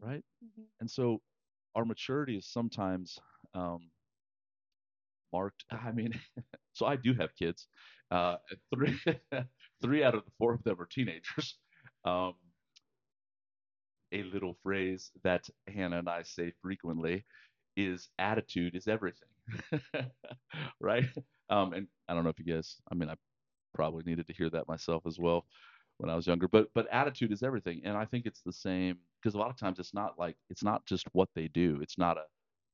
right? 0.00 0.24
Mhm. 0.44 0.66
And 0.80 0.90
so, 0.90 1.22
our 1.74 1.84
maturity 1.84 2.36
is 2.36 2.46
sometimes 2.46 3.18
um, 3.54 3.90
marked. 5.32 5.64
I 5.70 5.92
mean, 5.92 6.12
so 6.72 6.86
I 6.86 6.96
do 6.96 7.14
have 7.14 7.34
kids. 7.36 7.66
Uh, 8.10 8.36
three 8.74 8.98
three 9.82 10.02
out 10.04 10.14
of 10.14 10.24
the 10.24 10.30
four 10.38 10.54
of 10.54 10.62
them 10.64 10.80
are 10.80 10.86
teenagers. 10.86 11.56
Um, 12.04 12.34
a 14.12 14.22
little 14.24 14.56
phrase 14.62 15.10
that 15.22 15.48
Hannah 15.68 15.98
and 15.98 16.08
I 16.08 16.22
say 16.22 16.52
frequently 16.62 17.24
is 17.76 18.08
attitude 18.18 18.74
is 18.74 18.88
everything. 18.88 19.28
right? 20.80 21.06
Um, 21.48 21.72
and 21.72 21.86
I 22.08 22.14
don't 22.14 22.24
know 22.24 22.30
if 22.30 22.38
you 22.38 22.44
guys, 22.52 22.76
I 22.90 22.94
mean, 22.94 23.08
I 23.08 23.14
probably 23.74 24.04
needed 24.04 24.26
to 24.28 24.34
hear 24.34 24.50
that 24.50 24.68
myself 24.68 25.04
as 25.06 25.18
well 25.18 25.46
when 26.00 26.10
I 26.10 26.16
was 26.16 26.26
younger, 26.26 26.48
but 26.48 26.68
but 26.74 26.86
attitude 26.90 27.32
is 27.32 27.42
everything. 27.42 27.82
And 27.84 27.96
I 27.96 28.06
think 28.06 28.26
it's 28.26 28.40
the 28.42 28.52
same 28.52 28.98
because 29.20 29.34
a 29.34 29.38
lot 29.38 29.50
of 29.50 29.58
times 29.58 29.78
it's 29.78 29.94
not 29.94 30.18
like 30.18 30.36
it's 30.48 30.64
not 30.64 30.84
just 30.86 31.06
what 31.12 31.28
they 31.34 31.48
do. 31.48 31.78
It's 31.82 31.98
not 31.98 32.16
a 32.16 32.22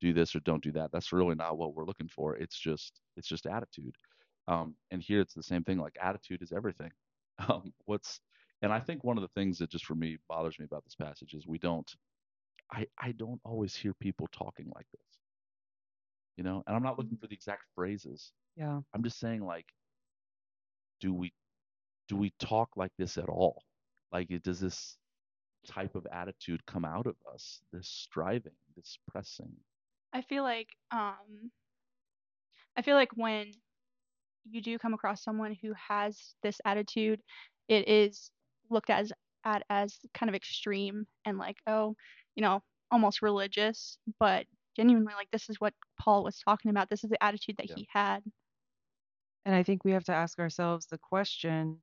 do 0.01 0.13
this 0.13 0.35
or 0.37 0.41
don't 0.41 0.63
do 0.63 0.73
that. 0.73 0.93
That's 0.93 1.13
really 1.13 1.35
not 1.35 1.59
what 1.59 1.75
we're 1.75 1.85
looking 1.85 2.09
for. 2.09 2.37
It's 2.37 2.59
just 2.59 3.01
it's 3.17 3.27
just 3.29 3.47
attitude. 3.47 3.97
Um, 4.49 4.77
and 4.93 5.03
here 5.03 5.21
it's 5.21 5.35
the 5.35 5.43
same 5.43 5.65
thing. 5.65 5.79
Like 5.79 5.97
attitude 6.01 6.43
is 6.43 6.53
everything. 6.53 6.91
Um, 7.51 7.75
what's 7.85 8.21
and 8.63 8.73
I 8.73 8.81
think 8.81 9.05
one 9.05 9.19
of 9.19 9.23
the 9.23 9.29
things 9.41 9.59
that 9.59 9.69
just 9.69 9.85
for 9.85 9.95
me 9.95 10.17
bothers 10.27 10.59
me 10.59 10.65
about 10.65 10.85
this 10.85 10.95
passage 10.95 11.35
is 11.35 11.47
we 11.47 11.59
don't 11.59 11.87
I 12.73 12.87
I 12.99 13.13
don't 13.13 13.43
always 13.45 13.77
hear 13.77 13.93
people 14.01 14.27
talking 14.33 14.73
like 14.75 14.87
this. 14.91 15.03
You 16.39 16.45
know, 16.45 16.63
and 16.67 16.75
I'm 16.75 16.83
not 16.83 16.99
looking 16.99 17.19
for 17.19 17.27
the 17.27 17.35
exact 17.35 17.65
phrases. 17.75 18.33
Yeah. 18.57 18.81
I'm 18.95 19.03
just 19.03 19.21
saying 19.21 19.45
like 19.45 19.67
do 21.03 21.13
we 21.13 21.35
do 22.09 22.17
we 22.17 22.33
talk 22.39 22.71
like 22.77 22.93
this 22.99 23.19
at 23.19 23.29
all? 23.29 23.63
Like 24.13 24.29
does 24.43 24.61
this 24.61 24.97
type 25.67 25.95
of 25.95 26.07
attitude 26.13 26.65
come 26.67 26.85
out 26.85 27.07
of 27.07 27.17
us? 27.33 27.61
This 27.73 27.89
striving, 27.89 28.53
this 28.77 28.99
pressing. 29.09 29.53
I 30.13 30.23
feel 30.23 30.43
like 30.43 30.69
um 30.91 31.51
I 32.77 32.83
feel 32.83 32.97
like 32.97 33.11
when 33.17 33.53
you 34.49 34.61
do 34.63 34.79
come 34.79 34.95
across 34.95 35.23
someone 35.23 35.57
who 35.61 35.73
has 35.89 36.35
this 36.43 36.61
attitude, 36.65 37.21
it 37.69 37.89
is 37.89 38.31
looked 38.71 38.91
as 38.91 39.13
at 39.45 39.65
as 39.71 39.99
kind 40.15 40.29
of 40.29 40.35
extreme 40.35 41.07
and 41.25 41.39
like, 41.39 41.57
oh, 41.67 41.97
you 42.35 42.43
know, 42.43 42.63
almost 42.91 43.23
religious, 43.23 43.99
but 44.19 44.47
genuinely 44.77 45.15
like 45.15 45.31
this 45.31 45.49
is 45.49 45.61
what 45.61 45.75
Paul 45.99 46.25
was 46.25 46.39
talking 46.39 46.71
about. 46.71 46.91
This 46.91 47.05
is 47.05 47.11
the 47.11 47.23
attitude 47.23 47.57
that 47.59 47.71
Yeah. 47.71 47.77
he 47.77 47.89
had. 47.93 48.23
And 49.45 49.55
I 49.55 49.63
think 49.63 49.85
we 49.85 49.93
have 49.93 50.05
to 50.05 50.13
ask 50.13 50.39
ourselves 50.39 50.87
the 50.87 50.99
question, 50.99 51.83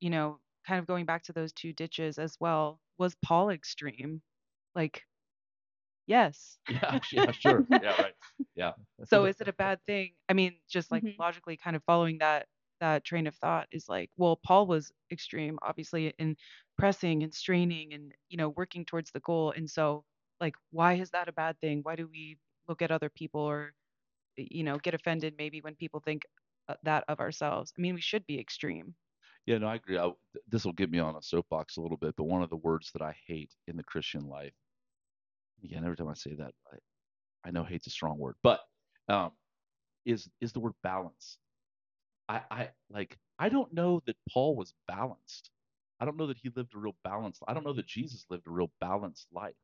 you 0.00 0.10
know, 0.10 0.40
kind 0.66 0.80
of 0.80 0.86
going 0.86 1.06
back 1.06 1.22
to 1.24 1.32
those 1.32 1.52
two 1.52 1.72
ditches 1.72 2.18
as 2.18 2.36
well. 2.40 2.80
Was 2.98 3.16
Paul 3.16 3.50
extreme? 3.50 4.22
Like, 4.74 5.04
yes. 6.06 6.58
Yeah, 6.68 7.00
yeah, 7.12 7.30
sure. 7.32 7.66
Yeah, 7.80 7.92
right. 7.92 8.14
Yeah. 8.54 8.72
So 9.04 9.24
is 9.26 9.40
it 9.40 9.48
a 9.48 9.52
bad 9.52 9.80
thing? 9.86 10.14
I 10.28 10.34
mean, 10.34 10.60
just 10.68 10.90
like 10.90 11.04
Mhm. 11.04 11.14
logically 11.18 11.56
kind 11.56 11.76
of 11.76 11.84
following 11.84 12.18
that 12.18 12.48
that 12.80 13.04
train 13.04 13.26
of 13.26 13.36
thought 13.36 13.68
is 13.70 13.88
like, 13.88 14.10
well, 14.16 14.36
Paul 14.36 14.66
was 14.66 14.90
extreme, 15.10 15.58
obviously, 15.62 16.08
in 16.18 16.36
pressing 16.78 17.22
and 17.22 17.34
straining 17.34 17.92
and, 17.92 18.14
you 18.28 18.38
know, 18.38 18.48
working 18.50 18.84
towards 18.86 19.10
the 19.12 19.20
goal. 19.20 19.50
And 19.52 19.68
so, 19.70 20.04
like, 20.40 20.54
why 20.70 20.94
is 20.94 21.10
that 21.10 21.28
a 21.28 21.32
bad 21.32 21.60
thing? 21.60 21.80
Why 21.82 21.96
do 21.96 22.08
we 22.08 22.38
look 22.68 22.80
at 22.82 22.90
other 22.90 23.10
people 23.10 23.42
or, 23.42 23.74
you 24.36 24.64
know, 24.64 24.78
get 24.78 24.94
offended 24.94 25.36
maybe 25.38 25.60
when 25.62 25.76
people 25.76 26.00
think 26.00 26.24
uh, 26.68 26.76
that 26.84 27.04
of 27.08 27.20
ourselves? 27.20 27.72
I 27.78 27.82
mean, 27.82 27.94
we 27.96 28.00
should 28.02 28.26
be 28.26 28.40
extreme. 28.40 28.96
Yeah, 29.50 29.58
no, 29.58 29.66
I 29.66 29.74
agree. 29.74 29.98
I, 29.98 30.12
this 30.48 30.64
will 30.64 30.74
get 30.74 30.92
me 30.92 31.00
on 31.00 31.16
a 31.16 31.22
soapbox 31.22 31.76
a 31.76 31.80
little 31.80 31.96
bit, 31.96 32.14
but 32.16 32.22
one 32.22 32.40
of 32.40 32.50
the 32.50 32.56
words 32.56 32.92
that 32.92 33.02
I 33.02 33.16
hate 33.26 33.50
in 33.66 33.76
the 33.76 33.82
Christian 33.82 34.28
life, 34.28 34.52
again, 35.64 35.82
every 35.82 35.96
time 35.96 36.06
I 36.06 36.14
say 36.14 36.34
that, 36.34 36.54
I, 36.72 36.76
I 37.48 37.50
know 37.50 37.64
hate's 37.64 37.88
a 37.88 37.90
strong 37.90 38.16
word, 38.16 38.36
but 38.44 38.60
um, 39.08 39.32
is 40.06 40.30
is 40.40 40.52
the 40.52 40.60
word 40.60 40.74
balance. 40.84 41.38
I, 42.28 42.42
I 42.48 42.68
like 42.90 43.18
I 43.40 43.48
don't 43.48 43.74
know 43.74 44.00
that 44.06 44.14
Paul 44.32 44.54
was 44.54 44.72
balanced. 44.86 45.50
I 45.98 46.04
don't 46.04 46.16
know 46.16 46.28
that 46.28 46.38
he 46.38 46.52
lived 46.54 46.72
a 46.76 46.78
real 46.78 46.94
balanced. 47.02 47.42
Life. 47.42 47.50
I 47.50 47.54
don't 47.54 47.66
know 47.66 47.72
that 47.72 47.88
Jesus 47.88 48.26
lived 48.30 48.46
a 48.46 48.50
real 48.52 48.70
balanced 48.80 49.26
life. 49.32 49.56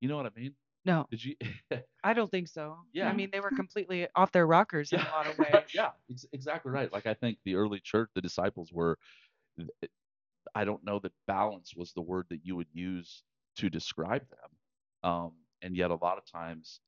You 0.00 0.08
know 0.08 0.18
what 0.18 0.26
I 0.26 0.40
mean? 0.40 0.54
No, 0.84 1.08
Did 1.10 1.24
you? 1.24 1.34
I 2.04 2.12
don't 2.12 2.30
think 2.30 2.46
so. 2.46 2.76
Yeah. 2.92 3.08
I 3.08 3.12
mean, 3.12 3.30
they 3.32 3.40
were 3.40 3.50
completely 3.50 4.06
off 4.14 4.30
their 4.30 4.46
rockers 4.46 4.92
in 4.92 5.00
a 5.00 5.10
lot 5.10 5.26
of 5.26 5.36
ways. 5.40 5.64
yeah, 5.74 5.90
ex- 6.08 6.26
exactly 6.32 6.70
right. 6.70 6.92
Like 6.92 7.06
I 7.06 7.14
think 7.14 7.38
the 7.44 7.56
early 7.56 7.80
church, 7.80 8.08
the 8.14 8.20
disciples 8.20 8.72
were. 8.72 8.98
I 10.54 10.64
don't 10.64 10.84
know 10.84 10.98
that 11.00 11.12
balance 11.26 11.74
was 11.76 11.92
the 11.92 12.02
word 12.02 12.26
that 12.30 12.44
you 12.44 12.56
would 12.56 12.68
use 12.72 13.22
to 13.56 13.70
describe 13.70 14.24
them, 14.28 15.10
um, 15.10 15.32
and 15.62 15.76
yet 15.76 15.90
a 15.90 15.96
lot 15.96 16.18
of 16.18 16.24
times, 16.26 16.80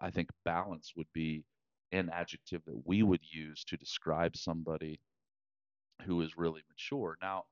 I 0.00 0.10
think 0.10 0.30
balance 0.44 0.92
would 0.96 1.12
be 1.12 1.44
an 1.92 2.10
adjective 2.10 2.62
that 2.66 2.86
we 2.86 3.02
would 3.02 3.22
use 3.30 3.64
to 3.64 3.76
describe 3.76 4.36
somebody 4.36 5.00
who 6.02 6.20
is 6.22 6.36
really 6.36 6.62
mature. 6.68 7.16
Now, 7.22 7.44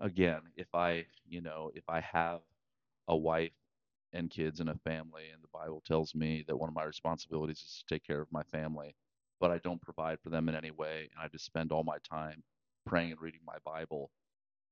again, 0.00 0.40
if 0.56 0.74
I, 0.74 1.06
you 1.28 1.40
know, 1.40 1.70
if 1.74 1.84
I 1.88 2.00
have 2.00 2.40
a 3.08 3.16
wife 3.16 3.52
and 4.12 4.30
kids 4.30 4.60
and 4.60 4.70
a 4.70 4.74
family, 4.84 5.24
and 5.32 5.42
the 5.42 5.48
Bible 5.52 5.82
tells 5.86 6.14
me 6.14 6.44
that 6.48 6.56
one 6.56 6.68
of 6.68 6.74
my 6.74 6.84
responsibilities 6.84 7.58
is 7.58 7.84
to 7.86 7.94
take 7.94 8.04
care 8.04 8.20
of 8.20 8.32
my 8.32 8.42
family, 8.44 8.94
but 9.40 9.50
I 9.50 9.58
don't 9.58 9.82
provide 9.82 10.18
for 10.20 10.30
them 10.30 10.48
in 10.48 10.54
any 10.56 10.72
way, 10.72 11.08
and 11.12 11.22
I 11.22 11.28
just 11.28 11.44
spend 11.44 11.72
all 11.72 11.84
my 11.84 11.98
time 12.08 12.42
praying 12.86 13.12
and 13.12 13.20
reading 13.20 13.40
my 13.46 13.56
Bible, 13.64 14.10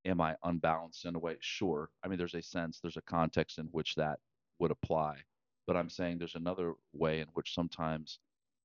am 0.04 0.20
I 0.20 0.36
unbalanced 0.42 1.04
in 1.04 1.14
a 1.14 1.18
way? 1.18 1.36
Sure. 1.40 1.90
I 2.02 2.08
mean, 2.08 2.18
there's 2.18 2.34
a 2.34 2.42
sense, 2.42 2.80
there's 2.80 2.96
a 2.96 3.02
context 3.02 3.58
in 3.58 3.66
which 3.66 3.94
that 3.96 4.18
would 4.58 4.70
apply, 4.70 5.18
but 5.66 5.76
I'm 5.76 5.90
saying 5.90 6.18
there's 6.18 6.34
another 6.34 6.74
way 6.92 7.20
in 7.20 7.28
which 7.34 7.54
sometimes 7.54 8.18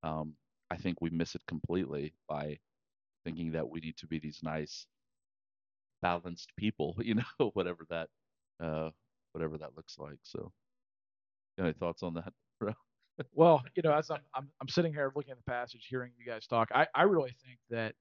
um, 0.03 0.35
I 0.71 0.77
think 0.77 1.01
we 1.01 1.09
miss 1.09 1.35
it 1.35 1.41
completely 1.47 2.13
by 2.27 2.59
thinking 3.23 3.51
that 3.53 3.69
we 3.69 3.79
need 3.79 3.97
to 3.97 4.07
be 4.07 4.19
these 4.19 4.39
nice, 4.43 4.85
balanced 6.01 6.51
people, 6.57 6.95
you 7.01 7.15
know, 7.15 7.51
whatever 7.53 7.85
that, 7.89 8.09
uh, 8.61 8.89
whatever 9.33 9.57
that 9.57 9.75
looks 9.75 9.97
like. 9.97 10.19
So, 10.23 10.51
any 11.59 11.73
thoughts 11.73 12.03
on 12.03 12.15
that, 12.15 12.33
bro? 12.59 12.73
Well, 13.33 13.61
you 13.75 13.83
know, 13.83 13.93
as 13.93 14.09
I'm, 14.09 14.21
I'm 14.33 14.49
I'm 14.59 14.67
sitting 14.67 14.91
here 14.91 15.11
looking 15.15 15.31
at 15.31 15.37
the 15.37 15.51
passage, 15.51 15.85
hearing 15.87 16.11
you 16.17 16.25
guys 16.25 16.47
talk, 16.47 16.69
I, 16.73 16.87
I 16.95 17.03
really 17.03 17.35
think 17.45 17.59
that 17.69 17.93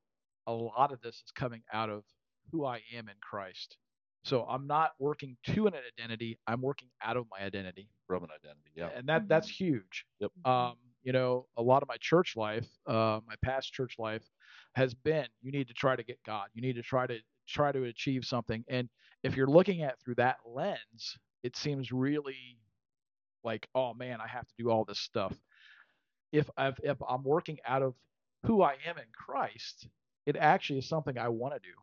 a 0.47 0.53
lot 0.53 0.93
of 0.93 1.01
this 1.01 1.17
is 1.17 1.33
coming 1.35 1.63
out 1.73 1.91
of 1.91 2.05
who 2.51 2.65
I 2.65 2.81
am 2.97 3.09
in 3.09 3.15
Christ. 3.21 3.77
So 4.25 4.45
I'm 4.49 4.67
not 4.67 4.93
working 5.01 5.37
to 5.55 5.67
an 5.67 5.75
identity, 5.75 6.39
I'm 6.47 6.63
working 6.63 6.89
out 7.03 7.17
of 7.17 7.27
my 7.31 7.45
identity. 7.45 7.89
From 8.07 8.23
an 8.25 8.31
identity, 8.31 8.71
yeah. 8.77 8.91
And 8.95 9.09
that 9.09 9.29
that's 9.29 9.49
huge. 9.49 10.05
Yep. 10.21 10.31
Um, 10.45 10.75
you 11.03 11.13
know, 11.13 11.47
a 11.57 11.63
lot 11.63 11.83
of 11.83 11.89
my 11.89 11.97
church 12.01 12.37
life, 12.37 12.69
uh, 12.87 13.21
my 13.27 13.35
past 13.43 13.73
church 13.73 13.97
life 13.99 14.23
has 14.75 14.95
been 14.95 15.27
you 15.41 15.51
need 15.51 15.67
to 15.69 15.75
try 15.75 15.97
to 15.97 16.05
get 16.05 16.19
God. 16.25 16.47
You 16.55 16.63
need 16.63 16.77
to 16.77 16.83
try 16.83 17.07
to 17.07 17.19
try 17.49 17.73
to 17.73 17.85
achieve 17.85 18.25
something. 18.25 18.65
And 18.69 18.89
if 19.23 19.37
you're 19.37 19.49
looking 19.49 19.83
at 19.83 19.93
it 19.93 19.99
through 20.05 20.17
that 20.17 20.37
lens, 20.47 21.19
it 21.43 21.57
seems 21.57 21.91
really 21.91 22.59
like, 23.45 23.69
oh 23.75 23.95
man, 23.95 24.21
I 24.21 24.29
have 24.29 24.47
to 24.47 24.55
do 24.59 24.71
all 24.71 24.85
this 24.85 25.01
stuff. 25.01 25.35
If 26.33 26.49
I've, 26.57 26.79
if 26.83 26.97
I'm 27.07 27.25
working 27.25 27.59
out 27.67 27.83
of 27.83 27.95
who 28.45 28.63
I 28.63 28.75
am 28.87 28.97
in 28.99 29.05
Christ, 29.13 29.89
it 30.27 30.37
actually 30.37 30.79
is 30.79 30.89
something 30.89 31.19
I 31.19 31.29
want 31.29 31.55
to 31.55 31.61
do, 31.61 31.75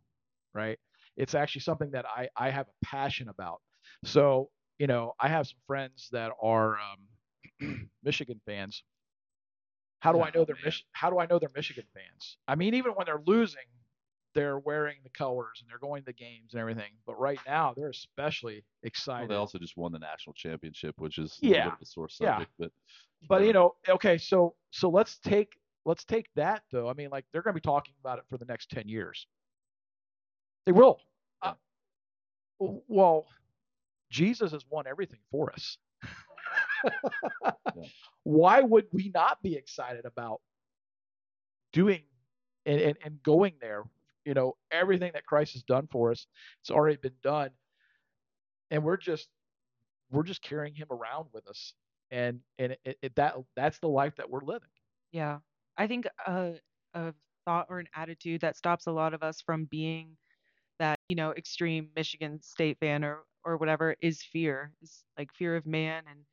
right? 0.54 0.80
It's 1.18 1.36
actually 1.36 1.62
something 1.62 1.92
that 1.92 2.06
I, 2.06 2.30
I 2.36 2.50
have 2.50 2.68
a 2.68 2.86
passion 2.86 3.30
about. 3.30 3.62
So, 4.06 4.50
you 4.78 4.88
know, 4.88 5.14
I 5.20 5.28
have 5.28 5.48
some 5.48 5.58
friends 5.68 6.10
that 6.12 6.32
are 6.42 6.78
um, 7.60 7.90
Michigan 8.04 8.40
fans. 8.46 8.84
How 10.00 10.14
do 10.14 10.22
I 10.22 10.32
know 10.32 10.42
Oh, 10.42 10.46
they're 10.46 10.56
man. 10.56 10.66
Mich- 10.66 10.86
How 10.94 11.10
do 11.10 11.20
I 11.20 11.26
know 11.26 11.40
they're 11.40 11.50
Michigan 11.54 11.86
fans? 11.94 12.38
I 12.48 12.56
mean, 12.56 12.74
even 12.74 12.94
when 12.94 13.06
they're 13.06 13.22
losing, 13.26 13.66
they're 14.34 14.60
wearing 14.60 14.98
the 15.04 15.10
colors 15.10 15.60
and 15.62 15.70
they're 15.70 15.80
going 15.80 16.04
to 16.04 16.06
the 16.06 16.14
games 16.14 16.54
and 16.54 16.62
everything. 16.62 16.92
But 17.06 17.20
right 17.20 17.40
now, 17.46 17.74
they're 17.76 17.90
especially 17.90 18.54
Well, 18.56 18.64
excited. 18.84 19.30
they 19.30 19.36
also 19.36 19.58
just 19.58 19.76
won 19.76 19.92
the 19.92 20.00
national 20.00 20.34
championship, 20.36 20.96
which 21.00 21.18
is 21.18 21.38
a 21.44 21.48
Yeah. 21.48 21.68
of 21.68 21.82
a 21.82 21.86
sore 21.86 22.08
Yeah. 22.22 22.46
but 22.58 22.72
But 23.28 23.44
you 23.44 23.54
know, 23.54 23.76
okay, 23.88 24.18
so 24.18 24.56
so 24.72 24.90
let's 24.90 25.18
take 25.20 25.60
let's 25.90 26.06
take 26.06 26.28
that 26.36 26.62
though. 26.72 26.88
I 26.88 26.94
mean, 26.94 27.10
like 27.10 27.26
they're 27.34 27.42
going 27.42 27.56
to 27.56 27.60
be 27.60 27.68
talking 27.68 27.96
about 28.00 28.20
it 28.20 28.26
for 28.30 28.38
the 28.38 28.46
next 28.46 28.70
ten 28.70 28.88
years. 28.88 29.26
They 30.66 30.72
will. 30.72 31.00
Uh, 31.42 31.54
well, 32.60 33.26
Jesus 34.12 34.52
has 34.52 34.64
won 34.70 34.86
everything 34.88 35.20
for 35.32 35.52
us. 35.52 35.78
Why 38.24 38.62
would 38.62 38.86
we 38.92 39.12
not 39.14 39.42
be 39.42 39.56
excited 39.56 40.06
about 40.06 40.42
doing 41.74 42.04
and, 42.68 42.80
and, 42.80 42.98
and 43.04 43.24
going 43.24 43.54
there? 43.60 43.84
You 44.26 44.36
know, 44.36 44.58
everything 44.72 45.12
that 45.16 45.26
Christ 45.26 45.54
has 45.54 45.64
done 45.64 45.88
for 45.92 46.12
us, 46.12 46.28
it's 46.62 46.70
already 46.70 46.98
been 46.98 47.18
done, 47.24 47.50
and 48.70 48.84
we're 48.84 48.98
just 48.98 49.28
we're 50.12 50.24
just 50.24 50.44
carrying 50.44 50.76
Him 50.76 50.88
around 50.92 51.30
with 51.34 51.48
us, 51.48 51.74
and 52.12 52.42
and 52.60 52.78
it, 52.86 53.00
it, 53.02 53.16
that 53.16 53.38
that's 53.56 53.80
the 53.80 53.88
life 53.88 54.16
that 54.18 54.30
we're 54.30 54.44
living. 54.44 54.70
Yeah. 55.12 55.40
I 55.80 55.88
think 55.88 56.08
a, 56.28 56.56
a 56.96 57.16
thought 57.46 57.68
or 57.70 57.80
an 57.80 57.88
attitude 57.96 58.42
that 58.44 58.58
stops 58.58 58.88
a 58.88 58.94
lot 58.94 59.16
of 59.16 59.24
us 59.24 59.42
from 59.42 59.66
being 59.66 60.18
that, 60.80 61.00
you 61.10 61.16
know, 61.16 61.32
extreme 61.34 61.92
Michigan 61.96 62.42
State 62.42 62.80
fan 62.80 63.04
or 63.04 63.26
or 63.46 63.58
whatever 63.58 63.96
is 64.02 64.24
fear. 64.24 64.74
Is 64.82 65.06
like 65.18 65.34
fear 65.34 65.56
of 65.58 65.66
man 65.66 66.06
and 66.10 66.26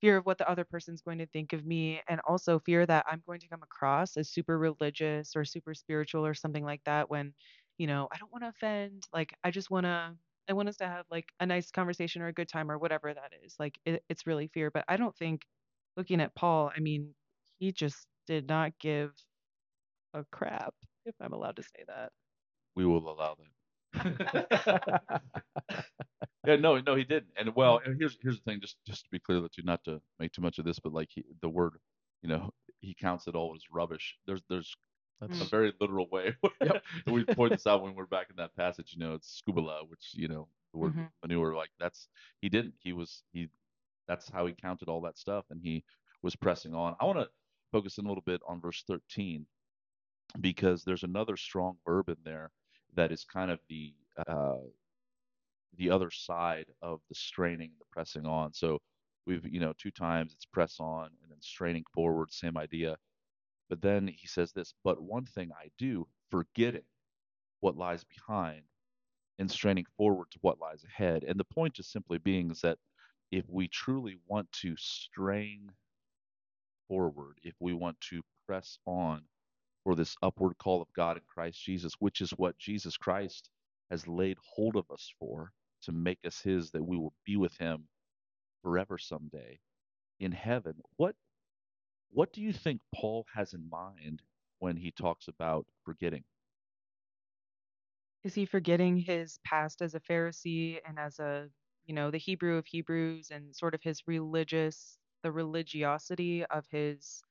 fear 0.00 0.16
of 0.16 0.26
what 0.26 0.38
the 0.38 0.48
other 0.50 0.64
person's 0.64 1.02
going 1.02 1.18
to 1.18 1.26
think 1.26 1.52
of 1.52 1.64
me, 1.66 2.02
and 2.08 2.20
also 2.28 2.58
fear 2.60 2.86
that 2.86 3.04
I'm 3.08 3.22
going 3.26 3.40
to 3.40 3.48
come 3.48 3.62
across 3.62 4.16
as 4.16 4.30
super 4.30 4.58
religious 4.58 5.36
or 5.36 5.44
super 5.44 5.74
spiritual 5.74 6.26
or 6.26 6.34
something 6.34 6.64
like 6.64 6.82
that 6.84 7.10
when, 7.10 7.34
you 7.78 7.86
know, 7.86 8.08
I 8.12 8.18
don't 8.18 8.32
want 8.32 8.44
to 8.44 8.48
offend. 8.48 9.06
Like, 9.12 9.34
I 9.44 9.50
just 9.50 9.70
want 9.70 9.84
to, 9.86 10.16
I 10.48 10.52
want 10.54 10.68
us 10.70 10.78
to 10.78 10.86
have 10.88 11.06
like 11.10 11.26
a 11.40 11.46
nice 11.46 11.70
conversation 11.70 12.22
or 12.22 12.28
a 12.28 12.32
good 12.32 12.48
time 12.48 12.70
or 12.70 12.78
whatever 12.78 13.12
that 13.14 13.32
is. 13.44 13.56
Like, 13.58 13.78
it, 13.84 14.04
it's 14.08 14.26
really 14.26 14.48
fear. 14.48 14.70
But 14.70 14.84
I 14.88 14.96
don't 14.96 15.16
think 15.16 15.42
looking 15.96 16.20
at 16.20 16.34
Paul, 16.34 16.72
I 16.76 16.80
mean, 16.80 17.14
he 17.58 17.72
just 17.72 18.06
did 18.26 18.48
not 18.48 18.78
give 18.78 19.12
a 20.14 20.24
crap, 20.32 20.74
if 21.04 21.14
I'm 21.20 21.32
allowed 21.32 21.56
to 21.56 21.62
say 21.62 21.84
that. 21.88 22.12
We 22.74 22.86
will 22.86 23.08
allow 23.10 23.36
that. 23.36 23.50
yeah, 26.46 26.56
no, 26.56 26.78
no, 26.80 26.94
he 26.94 27.04
didn't. 27.04 27.32
And 27.36 27.54
well, 27.54 27.80
and 27.84 27.96
here's 27.98 28.16
here's 28.22 28.38
the 28.38 28.42
thing, 28.50 28.60
just 28.60 28.76
just 28.86 29.04
to 29.04 29.10
be 29.10 29.18
clear, 29.18 29.40
that 29.40 29.56
you 29.56 29.64
not 29.64 29.84
to 29.84 30.00
make 30.18 30.32
too 30.32 30.42
much 30.42 30.58
of 30.58 30.64
this, 30.64 30.78
but 30.78 30.92
like 30.92 31.08
he, 31.12 31.24
the 31.42 31.48
word, 31.48 31.74
you 32.22 32.28
know, 32.28 32.50
he 32.80 32.94
counts 32.94 33.26
it 33.28 33.34
all 33.34 33.54
as 33.54 33.62
rubbish. 33.70 34.16
There's 34.26 34.42
there's 34.48 34.74
That's 35.20 35.40
a 35.40 35.46
very 35.46 35.72
literal 35.80 36.08
way. 36.10 36.34
Yep. 36.62 36.78
we 37.06 37.24
point 37.24 37.54
this 37.54 37.66
out 37.66 37.82
when 37.82 37.94
we're 37.94 38.06
back 38.06 38.28
in 38.30 38.36
that 38.36 38.54
passage. 38.56 38.92
You 38.94 39.00
know, 39.00 39.14
it's 39.14 39.40
skubala, 39.42 39.88
which 39.88 40.12
you 40.14 40.28
know 40.28 40.48
the 40.72 40.78
word 40.78 40.94
Mhm. 40.94 41.10
manure. 41.22 41.54
Like 41.54 41.70
that's 41.78 42.08
he 42.40 42.48
didn't. 42.48 42.74
He 42.80 42.92
was 42.92 43.22
he. 43.32 43.48
That's 44.08 44.28
how 44.30 44.46
he 44.46 44.54
counted 44.54 44.88
all 44.88 45.02
that 45.02 45.18
stuff, 45.18 45.46
and 45.50 45.60
he 45.62 45.84
was 46.22 46.36
pressing 46.36 46.74
on. 46.74 46.96
I 47.00 47.04
want 47.06 47.18
to 47.18 47.28
focus 47.72 47.98
in 47.98 48.06
a 48.06 48.08
little 48.08 48.24
bit 48.26 48.40
on 48.46 48.60
verse 48.60 48.84
13 48.86 49.46
because 50.40 50.84
there's 50.84 51.02
another 51.02 51.36
strong 51.36 51.76
verb 51.84 52.08
in 52.08 52.16
there 52.24 52.50
that 52.94 53.12
is 53.12 53.24
kind 53.24 53.50
of 53.50 53.58
the 53.68 53.94
uh, 54.26 54.56
the 55.76 55.90
other 55.90 56.10
side 56.10 56.66
of 56.82 57.00
the 57.08 57.14
straining 57.14 57.70
and 57.70 57.80
the 57.80 57.84
pressing 57.90 58.26
on. 58.26 58.52
So 58.52 58.80
we've 59.26 59.46
you 59.46 59.60
know 59.60 59.72
two 59.78 59.90
times 59.90 60.32
it's 60.32 60.46
press 60.46 60.76
on 60.80 61.06
and 61.22 61.30
then 61.30 61.40
straining 61.40 61.84
forward, 61.94 62.32
same 62.32 62.56
idea. 62.56 62.96
But 63.68 63.80
then 63.80 64.08
he 64.08 64.26
says 64.26 64.52
this, 64.52 64.74
but 64.82 65.00
one 65.00 65.24
thing 65.24 65.50
I 65.52 65.68
do, 65.78 66.08
forgetting 66.30 66.82
what 67.60 67.76
lies 67.76 68.04
behind 68.04 68.62
and 69.38 69.50
straining 69.50 69.86
forward 69.96 70.26
to 70.32 70.38
what 70.42 70.58
lies 70.60 70.84
ahead. 70.84 71.24
And 71.24 71.38
the 71.38 71.44
point 71.44 71.74
just 71.74 71.92
simply 71.92 72.18
being 72.18 72.50
is 72.50 72.60
that 72.62 72.78
if 73.30 73.44
we 73.48 73.68
truly 73.68 74.18
want 74.26 74.50
to 74.52 74.74
strain 74.76 75.70
forward, 76.90 77.38
if 77.44 77.54
we 77.60 77.72
want 77.72 77.98
to 78.00 78.20
press 78.46 78.78
on 78.84 79.22
for 79.84 79.94
this 79.94 80.16
upward 80.22 80.58
call 80.58 80.82
of 80.82 80.92
God 80.94 81.16
in 81.16 81.22
Christ 81.32 81.62
Jesus, 81.64 81.94
which 82.00 82.20
is 82.20 82.32
what 82.32 82.58
Jesus 82.58 82.96
Christ 82.98 83.48
has 83.90 84.08
laid 84.08 84.38
hold 84.44 84.76
of 84.76 84.90
us 84.90 85.14
for, 85.18 85.52
to 85.84 85.92
make 85.92 86.18
us 86.26 86.40
his, 86.42 86.72
that 86.72 86.84
we 86.84 86.98
will 86.98 87.14
be 87.24 87.36
with 87.36 87.56
him 87.58 87.84
forever 88.62 88.98
someday 88.98 89.60
in 90.18 90.32
heaven. 90.32 90.74
What 90.96 91.14
what 92.12 92.32
do 92.32 92.42
you 92.42 92.52
think 92.52 92.80
Paul 92.94 93.24
has 93.34 93.54
in 93.54 93.70
mind 93.70 94.20
when 94.58 94.76
he 94.76 94.90
talks 94.90 95.28
about 95.28 95.66
forgetting? 95.84 96.24
Is 98.24 98.34
he 98.34 98.46
forgetting 98.46 98.96
his 98.98 99.38
past 99.44 99.80
as 99.80 99.94
a 99.94 100.00
Pharisee 100.00 100.80
and 100.86 100.98
as 100.98 101.20
a, 101.20 101.48
you 101.86 101.94
know, 101.94 102.10
the 102.10 102.18
Hebrew 102.18 102.56
of 102.56 102.66
Hebrews 102.66 103.30
and 103.30 103.54
sort 103.54 103.74
of 103.74 103.82
his 103.82 104.02
religious, 104.08 104.98
the 105.22 105.32
religiosity 105.32 106.44
of 106.46 106.66
his 106.70 107.22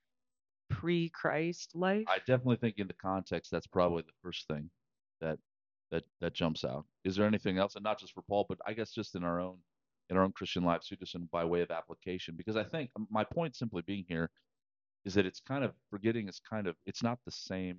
pre 0.70 1.10
Christ 1.10 1.72
life? 1.76 2.06
I 2.08 2.20
definitely 2.20 2.58
think 2.58 2.76
in 2.78 2.88
the 2.88 2.94
context 2.94 3.52
that's 3.52 3.68
probably 3.68 4.04
the 4.04 4.14
first 4.22 4.48
thing 4.48 4.70
that 5.22 5.40
that 5.92 6.04
that 6.22 6.34
jumps 6.34 6.64
out. 6.64 6.86
Is 7.04 7.16
there 7.16 7.26
anything 7.26 7.58
else, 7.58 7.76
and 7.76 7.84
not 7.84 8.00
just 8.00 8.14
for 8.14 8.22
Paul, 8.22 8.46
but 8.48 8.60
I 8.66 8.74
guess 8.74 8.92
just 8.92 9.16
in 9.16 9.24
our 9.24 9.40
own 9.40 9.58
in 10.10 10.18
our 10.18 10.24
own 10.24 10.32
Christian 10.32 10.64
lives, 10.64 10.88
too, 10.88 10.96
just 10.96 11.16
in, 11.16 11.26
by 11.32 11.46
way 11.46 11.62
of 11.62 11.72
application? 11.72 12.36
Because 12.36 12.56
I 12.56 12.64
think 12.64 12.90
um, 12.96 13.08
my 13.12 13.24
point 13.24 13.56
simply 13.56 13.84
being 13.84 14.06
here 14.08 14.30
is 15.06 15.14
that 15.14 15.26
it's 15.26 15.40
kind 15.40 15.64
of 15.64 15.74
forgetting 15.90 16.28
is 16.28 16.40
kind 16.48 16.68
of 16.68 16.76
it's 16.86 17.04
not 17.04 17.20
the 17.26 17.32
same. 17.32 17.78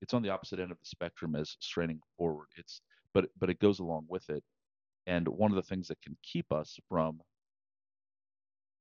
It's 0.00 0.14
on 0.14 0.22
the 0.22 0.30
opposite 0.30 0.58
end 0.58 0.72
of 0.72 0.78
the 0.78 0.86
spectrum 0.86 1.36
as 1.36 1.56
straining 1.60 2.00
forward. 2.16 2.48
It's 2.56 2.80
but 3.14 3.26
but 3.38 3.50
it 3.50 3.60
goes 3.60 3.78
along 3.78 4.06
with 4.08 4.28
it. 4.30 4.42
And 5.06 5.26
one 5.26 5.50
of 5.50 5.56
the 5.56 5.62
things 5.62 5.88
that 5.88 6.00
can 6.00 6.16
keep 6.22 6.52
us 6.52 6.78
from 6.88 7.20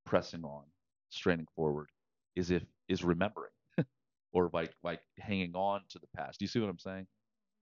pressing 0.06 0.44
on, 0.44 0.64
straining 1.12 1.48
forward, 1.56 1.88
is 2.36 2.52
if 2.52 2.64
is 2.88 3.04
remembering 3.04 3.52
or 4.34 4.50
like 4.54 4.74
like 4.84 5.02
hanging 5.20 5.56
on 5.56 5.82
to 5.90 6.00
the 6.00 6.08
past. 6.16 6.40
Do 6.40 6.46
you 6.46 6.50
see 6.50 6.60
what 6.60 6.70
I'm 6.70 6.80
saying? 6.80 7.08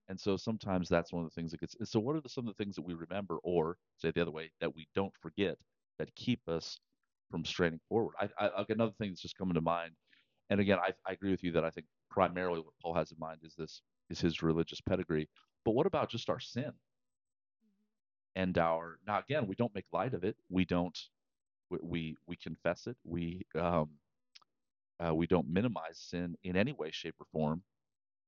And 0.10 0.20
so 0.20 0.38
sometimes 0.38 0.90
that's 0.90 1.14
one 1.14 1.24
of 1.24 1.30
the 1.30 1.36
things 1.36 1.52
that 1.52 1.60
gets. 1.60 1.76
So 1.84 2.00
what 2.00 2.16
are 2.16 2.22
the, 2.22 2.30
some 2.30 2.48
of 2.48 2.56
the 2.58 2.64
things 2.64 2.76
that 2.76 2.82
we 2.82 2.96
remember, 2.96 3.38
or 3.44 3.78
say 3.98 4.10
it 4.10 4.16
the 4.16 4.22
other 4.22 4.32
way, 4.32 4.50
that 4.60 4.76
we 4.76 4.88
don't 4.96 5.14
forget, 5.22 5.56
that 6.00 6.14
keep 6.16 6.42
us 6.48 6.80
from 7.30 7.46
straining 7.46 7.80
forward? 7.88 8.16
I, 8.20 8.30
I 8.40 8.66
another 8.70 8.94
thing 8.98 9.10
that's 9.10 9.22
just 9.22 9.38
coming 9.38 9.54
to 9.54 9.62
mind, 9.62 9.92
and 10.50 10.60
again, 10.60 10.80
I, 10.80 10.94
I 11.08 11.14
agree 11.14 11.30
with 11.30 11.44
you 11.44 11.52
that 11.52 11.64
I 11.64 11.70
think 11.70 11.86
primarily 12.10 12.60
what 12.60 12.74
Paul 12.82 12.96
has 12.96 13.12
in 13.12 13.20
mind 13.20 13.42
is 13.44 13.54
this 13.56 13.82
is 14.10 14.20
his 14.20 14.42
religious 14.42 14.82
pedigree. 14.82 15.30
But 15.64 15.76
what 15.76 15.86
about 15.86 16.10
just 16.10 16.30
our 16.30 16.40
sin 16.40 16.64
mm-hmm. 16.64 18.42
and 18.42 18.58
our 18.58 18.98
now 19.06 19.20
again, 19.20 19.48
we 19.48 19.56
don't 19.56 19.76
make 19.76 19.86
light 19.94 20.16
of 20.16 20.24
it. 20.24 20.36
We 20.50 20.66
don't 20.66 20.98
we 21.82 22.16
we, 22.28 22.36
confess 22.38 22.88
it. 22.88 22.98
We 23.04 23.46
um, 23.56 23.90
uh, 25.06 25.14
we 25.16 25.28
don't 25.28 25.48
minimize 25.48 25.98
sin 26.00 26.36
in 26.44 26.56
any 26.56 26.74
way, 26.74 26.92
shape, 26.92 27.16
or 27.20 27.26
form. 27.32 27.64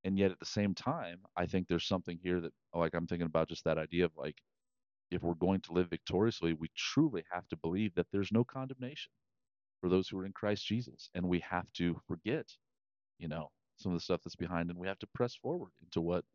And 0.03 0.17
yet, 0.17 0.31
at 0.31 0.39
the 0.39 0.45
same 0.45 0.73
time, 0.73 1.21
I 1.35 1.45
think 1.45 1.67
there's 1.67 1.85
something 1.85 2.17
here 2.23 2.41
that, 2.41 2.53
like, 2.73 2.93
I'm 2.95 3.07
thinking 3.07 3.27
about 3.27 3.49
just 3.49 3.65
that 3.65 3.77
idea 3.77 4.05
of 4.05 4.11
like, 4.17 4.37
if 5.11 5.21
we're 5.21 5.35
going 5.35 5.61
to 5.61 5.73
live 5.73 5.89
victoriously, 5.89 6.53
we 6.53 6.69
truly 6.75 7.23
have 7.31 7.47
to 7.49 7.57
believe 7.57 7.93
that 7.95 8.07
there's 8.11 8.31
no 8.31 8.43
condemnation 8.43 9.11
for 9.81 9.89
those 9.89 10.07
who 10.07 10.17
are 10.19 10.25
in 10.25 10.33
Christ 10.33 10.65
Jesus, 10.65 11.09
and 11.13 11.27
we 11.27 11.39
have 11.39 11.71
to 11.73 11.99
forget, 12.07 12.47
you 13.19 13.27
know, 13.27 13.51
some 13.77 13.91
of 13.91 13.97
the 13.97 14.03
stuff 14.03 14.21
that's 14.23 14.35
behind, 14.35 14.69
and 14.69 14.79
we 14.79 14.87
have 14.87 14.99
to 14.99 15.07
press 15.07 15.35
forward 15.35 15.71
into 15.83 16.01
what 16.01 16.25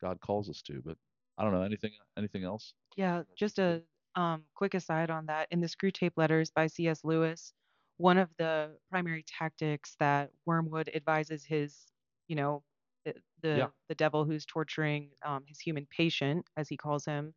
God 0.00 0.20
calls 0.20 0.48
us 0.48 0.62
to. 0.62 0.82
But 0.84 0.96
I 1.38 1.44
don't 1.44 1.52
know 1.52 1.62
anything. 1.62 1.92
Anything 2.16 2.44
else? 2.44 2.74
Yeah, 2.96 3.22
just 3.36 3.58
a 3.58 3.82
um, 4.14 4.46
quick 4.54 4.74
aside 4.74 5.10
on 5.10 5.26
that. 5.26 5.48
In 5.50 5.60
the 5.60 5.66
Screwtape 5.68 6.12
Letters 6.16 6.50
by 6.50 6.66
C.S. 6.66 7.04
Lewis, 7.04 7.52
one 7.98 8.18
of 8.18 8.30
the 8.36 8.78
primary 8.90 9.22
tactics 9.24 9.96
that 10.00 10.32
Wormwood 10.46 10.90
advises 10.94 11.44
his, 11.44 11.86
you 12.28 12.36
know, 12.36 12.64
the 13.04 13.14
the, 13.42 13.66
Yeah. 13.66 13.70
the 13.88 13.94
devil 13.94 14.24
who's 14.24 14.46
torturing 14.46 15.12
um, 15.22 15.44
his 15.46 15.60
human 15.60 15.86
patient, 15.86 16.46
as 16.56 16.68
he 16.68 16.76
calls 16.76 17.04
him, 17.04 17.34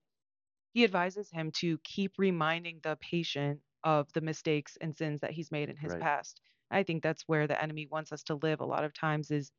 he 0.73 0.83
advises 0.83 1.29
him 1.31 1.51
to 1.51 1.77
keep 1.79 2.13
reminding 2.17 2.79
the 2.81 2.97
patient 2.97 3.61
of 3.83 4.11
the 4.13 4.21
mistakes 4.21 4.77
and 4.81 4.95
sins 4.95 5.21
that 5.21 5.31
he's 5.31 5.51
made 5.51 5.69
in 5.69 5.77
his 5.77 5.95
Right. 5.95 5.95
past. 5.95 6.41
I 6.71 6.83
think 6.83 7.03
that's 7.03 7.23
where 7.27 7.47
the 7.47 7.61
enemy 7.61 7.87
wants 7.87 8.11
us 8.11 8.23
to 8.23 8.35
live 8.35 8.59
a 8.61 8.65
lot 8.65 8.83
of 8.83 8.93
times 8.93 9.29
is 9.31 9.51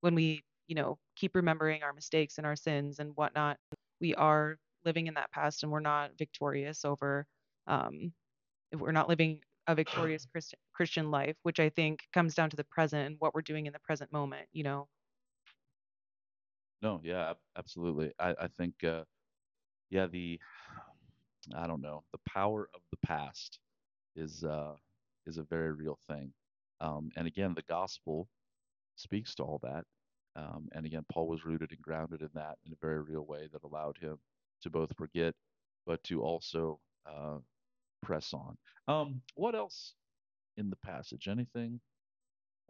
when 0.00 0.14
we, 0.14 0.44
you 0.66 0.74
know, 0.74 0.98
keep 1.16 1.34
remembering 1.34 1.82
our 1.82 1.92
mistakes 1.92 2.38
and 2.38 2.46
our 2.46 2.56
sins 2.56 2.98
and 2.98 3.14
whatnot. 3.16 3.58
We 4.00 4.14
are 4.14 4.58
living 4.84 5.06
in 5.06 5.14
that 5.14 5.30
past 5.30 5.62
and 5.62 5.72
we're 5.72 5.80
not 5.80 6.16
victorious 6.18 6.84
over, 6.84 7.26
um, 7.66 8.12
if 8.72 8.80
we're 8.80 8.92
not 8.92 9.08
living 9.08 9.40
a 9.66 9.74
victorious 9.74 10.26
Christ- 10.32 10.54
Christian 10.72 11.10
life, 11.10 11.36
which 11.42 11.60
I 11.60 11.68
think 11.68 12.00
comes 12.12 12.34
down 12.34 12.50
to 12.50 12.56
the 12.56 12.64
present 12.64 13.06
and 13.06 13.16
what 13.20 13.34
we're 13.34 13.42
doing 13.42 13.66
in 13.66 13.72
the 13.72 13.78
present 13.80 14.12
moment, 14.12 14.48
you 14.52 14.64
know. 14.64 14.88
No, 16.82 17.00
yeah, 17.04 17.34
absolutely. 17.56 18.12
I, 18.18 18.34
I 18.40 18.48
think, 18.48 18.82
uh, 18.84 19.04
yeah, 19.90 20.06
the, 20.06 20.40
I 21.56 21.66
don't 21.66 21.82
know, 21.82 22.04
the 22.12 22.20
power 22.26 22.68
of 22.74 22.80
the 22.90 23.06
past 23.06 23.60
is 24.16 24.44
uh, 24.44 24.74
is 25.26 25.38
a 25.38 25.42
very 25.44 25.72
real 25.72 25.98
thing. 26.08 26.32
Um, 26.80 27.10
and 27.16 27.26
again, 27.26 27.54
the 27.54 27.62
gospel 27.62 28.28
speaks 28.96 29.34
to 29.36 29.44
all 29.44 29.60
that. 29.62 29.84
Um, 30.34 30.68
and 30.72 30.86
again, 30.86 31.04
Paul 31.10 31.28
was 31.28 31.44
rooted 31.44 31.70
and 31.70 31.82
grounded 31.82 32.22
in 32.22 32.30
that 32.34 32.58
in 32.66 32.72
a 32.72 32.76
very 32.80 33.00
real 33.00 33.24
way 33.24 33.48
that 33.52 33.64
allowed 33.64 33.98
him 33.98 34.18
to 34.62 34.70
both 34.70 34.94
forget, 34.96 35.34
but 35.86 36.02
to 36.04 36.22
also 36.22 36.80
uh, 37.06 37.38
press 38.02 38.32
on. 38.32 38.56
Um, 38.88 39.22
what 39.34 39.54
else 39.54 39.94
in 40.56 40.70
the 40.70 40.76
passage? 40.76 41.28
Anything 41.28 41.80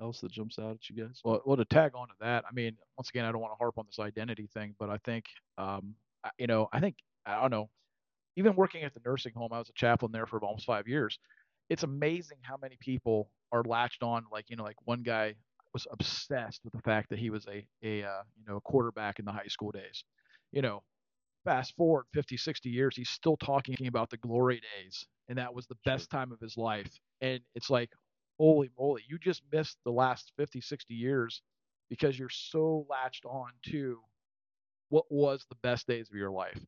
else 0.00 0.20
that 0.20 0.32
jumps 0.32 0.58
out 0.58 0.72
at 0.72 0.90
you 0.90 1.04
guys? 1.04 1.20
Well, 1.24 1.42
well, 1.44 1.56
to 1.56 1.64
tag 1.64 1.92
on 1.94 2.08
to 2.08 2.14
that, 2.20 2.44
I 2.48 2.52
mean, 2.52 2.76
once 2.96 3.08
again, 3.10 3.24
I 3.24 3.32
don't 3.32 3.40
want 3.40 3.52
to 3.52 3.58
harp 3.58 3.78
on 3.78 3.86
this 3.86 3.98
identity 3.98 4.48
thing, 4.52 4.74
but 4.78 4.90
I 4.90 4.98
think, 5.04 5.24
um, 5.58 5.94
you 6.38 6.46
know, 6.46 6.68
I 6.72 6.80
think, 6.80 6.96
I 7.26 7.40
don't 7.40 7.50
know, 7.50 7.68
even 8.36 8.54
working 8.56 8.82
at 8.82 8.94
the 8.94 9.00
nursing 9.04 9.32
home, 9.34 9.52
I 9.52 9.58
was 9.58 9.68
a 9.68 9.74
chaplain 9.74 10.12
there 10.12 10.26
for 10.26 10.42
almost 10.42 10.66
five 10.66 10.88
years. 10.88 11.18
It's 11.68 11.82
amazing 11.82 12.38
how 12.42 12.56
many 12.60 12.76
people 12.80 13.30
are 13.52 13.62
latched 13.64 14.02
on. 14.02 14.24
Like, 14.32 14.48
you 14.48 14.56
know, 14.56 14.64
like 14.64 14.76
one 14.84 15.02
guy 15.02 15.34
was 15.72 15.86
obsessed 15.90 16.60
with 16.64 16.72
the 16.72 16.82
fact 16.82 17.10
that 17.10 17.18
he 17.18 17.30
was 17.30 17.46
a, 17.46 17.66
a, 17.82 18.04
uh, 18.06 18.22
you 18.36 18.44
know, 18.46 18.56
a 18.56 18.60
quarterback 18.60 19.18
in 19.18 19.24
the 19.24 19.32
high 19.32 19.46
school 19.48 19.70
days. 19.70 20.04
You 20.50 20.62
know, 20.62 20.82
fast 21.44 21.74
forward 21.76 22.06
50, 22.12 22.36
60 22.36 22.70
years, 22.70 22.96
he's 22.96 23.10
still 23.10 23.36
talking 23.36 23.86
about 23.86 24.10
the 24.10 24.18
glory 24.18 24.60
days, 24.60 25.06
and 25.28 25.38
that 25.38 25.54
was 25.54 25.66
the 25.66 25.78
Sure. 25.84 25.84
best 25.84 26.10
time 26.10 26.32
of 26.32 26.40
his 26.40 26.56
life. 26.56 26.98
And 27.20 27.42
it's 27.54 27.70
like, 27.70 27.92
holy 28.38 28.70
moly, 28.78 29.04
you 29.08 29.18
just 29.18 29.42
missed 29.52 29.78
the 29.84 29.92
last 29.92 30.32
50, 30.36 30.60
60 30.60 30.94
years 30.94 31.42
because 31.90 32.18
you're 32.18 32.28
so 32.30 32.86
latched 32.88 33.24
on 33.26 33.52
to 33.66 34.02
what 34.90 35.06
was 35.10 35.46
the 35.48 35.56
best 35.56 35.86
days 35.86 36.08
of 36.10 36.16
your 36.16 36.30
life. 36.30 36.64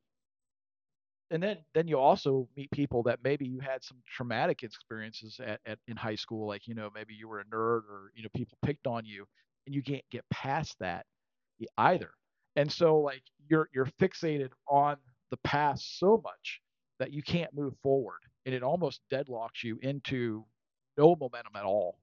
and 1.30 1.42
then 1.42 1.64
then 1.74 1.88
you 1.88 1.98
also 1.98 2.48
meet 2.56 2.70
people 2.70 3.02
that 3.02 3.22
maybe 3.24 3.46
you 3.46 3.58
had 3.60 3.82
some 3.82 4.02
traumatic 4.06 4.62
experiences 4.62 5.40
at, 5.40 5.60
at 5.66 5.78
in 5.88 5.96
high 5.96 6.14
school 6.14 6.46
like 6.46 6.66
you 6.66 6.74
know 6.74 6.90
maybe 6.94 7.14
you 7.14 7.28
were 7.28 7.40
a 7.40 7.44
nerd 7.46 7.82
or 7.88 8.12
you 8.14 8.22
know 8.22 8.28
people 8.36 8.58
picked 8.64 8.86
on 8.86 9.04
you 9.06 9.26
and 9.66 9.74
you 9.74 9.82
can't 9.82 10.04
get 10.10 10.24
past 10.30 10.78
that 10.78 11.06
either 11.78 12.12
and 12.56 12.70
so 12.70 12.98
like 12.98 13.22
you're 13.48 13.68
you're 13.74 13.88
fixated 14.00 14.50
on 14.68 14.96
the 15.30 15.36
past 15.38 15.98
so 15.98 16.20
much 16.22 16.60
that 16.98 17.12
you 17.12 17.22
can't 17.22 17.52
move 17.54 17.74
forward 17.82 18.20
and 18.46 18.54
it 18.54 18.62
almost 18.62 19.00
deadlocks 19.12 19.62
you 19.62 19.78
into 19.82 20.44
no 20.96 21.16
momentum 21.16 21.52
at 21.56 21.64
all 21.64 21.98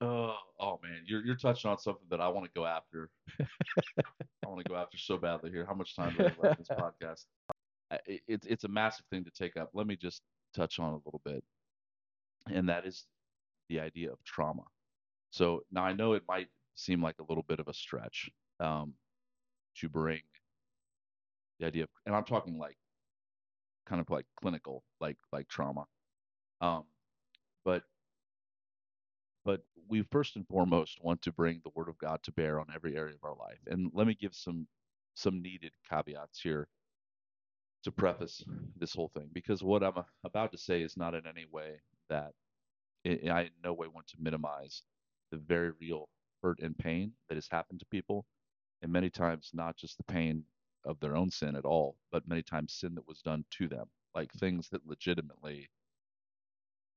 Oh, 0.00 0.34
oh 0.60 0.80
man, 0.82 1.02
you're 1.06 1.24
you're 1.24 1.36
touching 1.36 1.70
on 1.70 1.78
something 1.78 2.06
that 2.10 2.20
I 2.20 2.28
want 2.28 2.46
to 2.46 2.50
go 2.54 2.66
after. 2.66 3.10
I 3.40 4.48
want 4.48 4.62
to 4.62 4.68
go 4.68 4.76
after 4.76 4.98
so 4.98 5.16
badly 5.16 5.50
here. 5.50 5.64
How 5.64 5.74
much 5.74 5.94
time 5.94 6.10
do 6.10 6.18
we 6.18 6.24
have 6.24 6.38
left 6.42 6.58
in 6.58 6.66
this 6.68 6.78
podcast? 6.78 7.24
It's 8.06 8.46
it's 8.46 8.64
a 8.64 8.68
massive 8.68 9.06
thing 9.10 9.24
to 9.24 9.30
take 9.30 9.56
up. 9.56 9.70
Let 9.72 9.86
me 9.86 9.96
just 9.96 10.20
touch 10.54 10.78
on 10.78 10.92
a 10.92 11.00
little 11.04 11.22
bit, 11.24 11.42
and 12.50 12.68
that 12.68 12.86
is 12.86 13.04
the 13.68 13.80
idea 13.80 14.10
of 14.10 14.22
trauma. 14.24 14.64
So 15.30 15.62
now 15.70 15.84
I 15.84 15.92
know 15.92 16.14
it 16.14 16.24
might 16.28 16.48
seem 16.74 17.02
like 17.02 17.16
a 17.20 17.24
little 17.28 17.44
bit 17.48 17.60
of 17.60 17.68
a 17.68 17.74
stretch 17.74 18.30
um, 18.60 18.94
to 19.80 19.88
bring 19.88 20.22
the 21.60 21.66
idea 21.66 21.84
of, 21.84 21.88
and 22.06 22.14
I'm 22.14 22.24
talking 22.24 22.58
like 22.58 22.76
kind 23.86 24.00
of 24.00 24.10
like 24.10 24.26
clinical, 24.40 24.84
like 25.00 25.16
like 25.32 25.48
trauma. 25.48 25.86
Um, 26.60 26.84
but 27.64 27.84
but 29.44 29.62
we 29.88 30.02
first 30.02 30.36
and 30.36 30.46
foremost 30.48 30.98
want 31.02 31.22
to 31.22 31.32
bring 31.32 31.60
the 31.64 31.70
word 31.74 31.88
of 31.88 31.98
God 31.98 32.22
to 32.24 32.32
bear 32.32 32.60
on 32.60 32.66
every 32.74 32.96
area 32.96 33.14
of 33.14 33.24
our 33.24 33.36
life. 33.36 33.60
And 33.66 33.90
let 33.94 34.06
me 34.06 34.14
give 34.14 34.34
some 34.34 34.66
some 35.14 35.42
needed 35.42 35.72
caveats 35.88 36.40
here 36.40 36.68
to 37.84 37.92
preface 37.92 38.44
this 38.78 38.94
whole 38.94 39.10
thing 39.14 39.28
because 39.32 39.62
what 39.62 39.84
I'm 39.84 40.04
about 40.24 40.52
to 40.52 40.58
say 40.58 40.82
is 40.82 40.96
not 40.96 41.14
in 41.14 41.26
any 41.26 41.46
way 41.50 41.80
that 42.08 42.32
I 43.04 43.42
in 43.42 43.50
no 43.62 43.74
way 43.74 43.88
want 43.88 44.06
to 44.08 44.16
minimize 44.20 44.82
the 45.30 45.38
very 45.38 45.72
real 45.80 46.08
hurt 46.42 46.60
and 46.60 46.76
pain 46.76 47.12
that 47.28 47.36
has 47.36 47.48
happened 47.50 47.80
to 47.80 47.86
people 47.86 48.26
and 48.84 48.92
many 48.92 49.10
times 49.10 49.50
not 49.54 49.76
just 49.76 49.98
the 49.98 50.04
pain 50.04 50.44
of 50.86 51.00
their 51.00 51.16
own 51.16 51.30
sin 51.30 51.56
at 51.56 51.66
all 51.66 51.96
but 52.12 52.28
many 52.28 52.42
times 52.42 52.72
sin 52.72 52.94
that 52.94 53.08
was 53.08 53.22
done 53.22 53.44
to 53.50 53.68
them 53.68 53.86
like 54.14 54.32
things 54.34 54.68
that 54.70 54.86
legitimately 54.86 55.68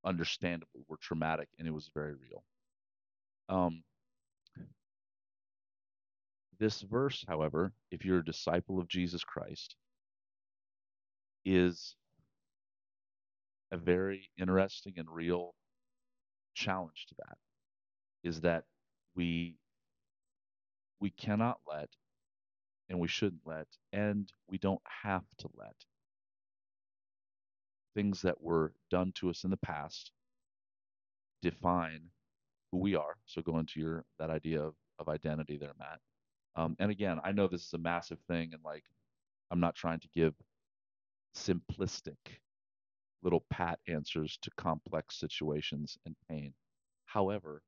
understandably 0.04 0.82
were 0.88 0.96
traumatic 0.98 1.48
and 1.58 1.66
it 1.68 1.72
was 1.72 1.90
very 1.94 2.14
real. 2.14 2.44
Um, 3.48 3.82
this 6.58 6.82
verse, 6.82 7.24
however, 7.28 7.72
if 7.90 8.04
you're 8.04 8.18
a 8.18 8.24
disciple 8.24 8.80
of 8.80 8.88
Jesus 8.88 9.24
Christ, 9.24 9.76
is 11.44 11.94
a 13.70 13.76
very 13.76 14.30
interesting 14.38 14.94
and 14.96 15.08
real 15.10 15.54
challenge 16.54 17.06
to 17.08 17.14
that 17.18 17.38
is 18.24 18.40
that 18.40 18.64
we 19.14 19.56
we 21.00 21.10
cannot 21.10 21.58
let 21.68 21.88
and 22.88 22.98
we 22.98 23.08
shouldn't 23.08 23.42
let 23.44 23.66
and 23.92 24.32
we 24.48 24.58
don't 24.58 24.82
have 25.02 25.24
to 25.38 25.48
let 25.56 25.74
things 27.94 28.22
that 28.22 28.40
were 28.40 28.72
done 28.90 29.12
to 29.16 29.30
us 29.30 29.44
in 29.44 29.50
the 29.50 29.56
past 29.58 30.12
define 31.42 32.02
who 32.70 32.78
we 32.78 32.94
are. 32.94 33.16
So 33.26 33.42
go 33.42 33.58
into 33.58 33.80
your 33.80 34.04
that 34.18 34.30
idea 34.30 34.62
of, 34.62 34.74
of 34.98 35.08
identity 35.08 35.56
there, 35.58 35.74
Matt. 35.78 36.00
Um, 36.56 36.76
and 36.78 36.90
again, 36.90 37.20
I 37.24 37.32
know 37.32 37.46
this 37.46 37.64
is 37.66 37.72
a 37.74 37.78
massive 37.78 38.18
thing, 38.28 38.50
and 38.52 38.62
like 38.64 38.84
I'm 39.50 39.60
not 39.60 39.74
trying 39.74 40.00
to 40.00 40.08
give 40.14 40.34
simplistic 41.36 42.16
little 43.22 43.44
pat 43.50 43.78
answers 43.88 44.38
to 44.42 44.50
complex 44.56 45.18
situations 45.18 45.98
and 46.06 46.14
pain. 46.28 46.54
However, 47.06 47.62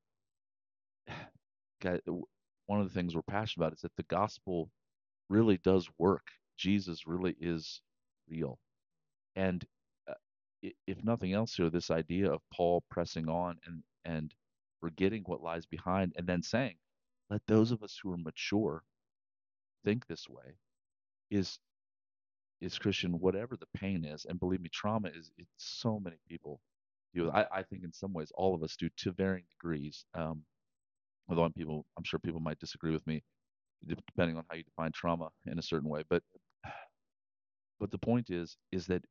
one 2.67 2.81
of 2.81 2.87
the 2.87 2.93
things 2.93 3.15
we're 3.15 3.21
passionate 3.23 3.65
about 3.65 3.73
is 3.75 3.81
that 3.81 3.95
the 3.97 4.03
gospel 4.03 4.71
really 5.29 5.57
does 5.59 5.89
work. 5.97 6.27
Jesus 6.57 7.07
really 7.07 7.35
is 7.39 7.81
real. 8.29 8.59
And 9.35 9.65
if 10.87 11.03
nothing 11.03 11.33
else 11.33 11.55
here, 11.55 11.69
this 11.69 11.91
idea 11.91 12.31
of 12.31 12.41
Paul 12.53 12.83
pressing 12.89 13.29
on 13.29 13.57
and 13.65 13.83
and 14.05 14.33
forgetting 14.81 15.23
what 15.25 15.41
lies 15.43 15.65
behind, 15.65 16.13
and 16.17 16.27
then 16.27 16.43
saying, 16.43 16.77
"Let 17.29 17.45
those 17.47 17.71
of 17.71 17.83
us 17.83 17.99
who 18.01 18.11
are 18.13 18.17
mature 18.17 18.83
think 19.85 20.07
this 20.07 20.29
way," 20.29 20.57
is 21.31 21.59
is 22.61 22.79
Christian. 22.79 23.19
Whatever 23.19 23.57
the 23.57 23.67
pain 23.79 24.05
is, 24.05 24.25
and 24.25 24.39
believe 24.39 24.61
me, 24.61 24.69
trauma 24.69 25.09
is. 25.09 25.31
It's 25.37 25.49
so 25.57 25.99
many 25.99 26.17
people 26.27 26.61
do. 27.13 27.31
I, 27.31 27.59
I 27.59 27.63
think 27.63 27.83
in 27.83 27.93
some 27.93 28.13
ways 28.13 28.31
all 28.35 28.55
of 28.55 28.63
us 28.63 28.75
do 28.77 28.89
to 28.97 29.11
varying 29.11 29.45
degrees. 29.51 30.05
Um, 30.13 30.43
although 31.29 31.43
I'm 31.43 31.53
people, 31.53 31.85
I'm 31.97 32.03
sure 32.03 32.19
people 32.19 32.41
might 32.41 32.59
disagree 32.59 32.91
with 32.91 33.05
me, 33.07 33.23
depending 33.87 34.37
on 34.37 34.45
how 34.49 34.57
you 34.57 34.63
define 34.63 34.91
trauma 34.93 35.29
in 35.47 35.59
a 35.59 35.63
certain 35.63 35.89
way. 35.89 36.03
But 36.09 36.23
but 37.79 37.91
the 37.91 37.99
point 37.99 38.29
is 38.29 38.57
is 38.71 38.87
that 38.87 39.03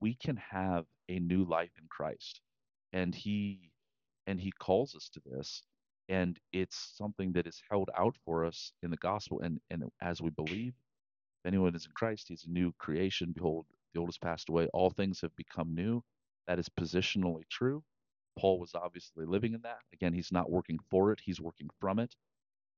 we 0.00 0.14
can 0.16 0.36
have 0.36 0.86
a 1.08 1.18
new 1.20 1.44
life 1.44 1.72
in 1.78 1.86
Christ. 1.90 2.40
And 2.92 3.14
he 3.14 3.70
and 4.28 4.40
he 4.40 4.52
calls 4.60 4.96
us 4.96 5.10
to 5.14 5.22
this 5.26 5.62
and 6.10 6.38
it's 6.52 6.94
something 6.96 7.32
that 7.34 7.48
is 7.48 7.62
held 7.70 7.90
out 7.98 8.16
for 8.24 8.46
us 8.46 8.72
in 8.84 8.90
the 8.92 8.98
gospel 8.98 9.40
and 9.42 9.60
and 9.70 9.84
as 10.02 10.22
we 10.22 10.30
believe 10.30 10.74
if 11.44 11.48
anyone 11.48 11.76
is 11.76 11.86
in 11.86 11.92
Christ 11.94 12.26
he's 12.28 12.46
a 12.46 12.52
new 12.52 12.72
creation 12.78 13.32
behold 13.34 13.66
the 13.94 14.00
old 14.00 14.10
has 14.10 14.18
passed 14.18 14.50
away 14.50 14.68
all 14.74 14.90
things 14.90 15.20
have 15.22 15.36
become 15.36 15.74
new 15.74 16.02
that 16.48 16.60
is 16.60 16.68
positionally 16.70 17.42
true 17.50 17.82
Paul 18.40 18.58
was 18.58 18.74
obviously 18.74 19.26
living 19.26 19.54
in 19.54 19.60
that. 19.62 19.78
Again 19.92 20.12
he's 20.14 20.32
not 20.32 20.50
working 20.50 20.78
for 20.90 21.12
it 21.12 21.20
he's 21.22 21.40
working 21.40 21.68
from 21.80 21.98
it 21.98 22.14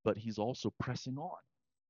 but 0.04 0.16
he's 0.18 0.38
also 0.38 0.72
pressing 0.80 1.16
on. 1.18 1.38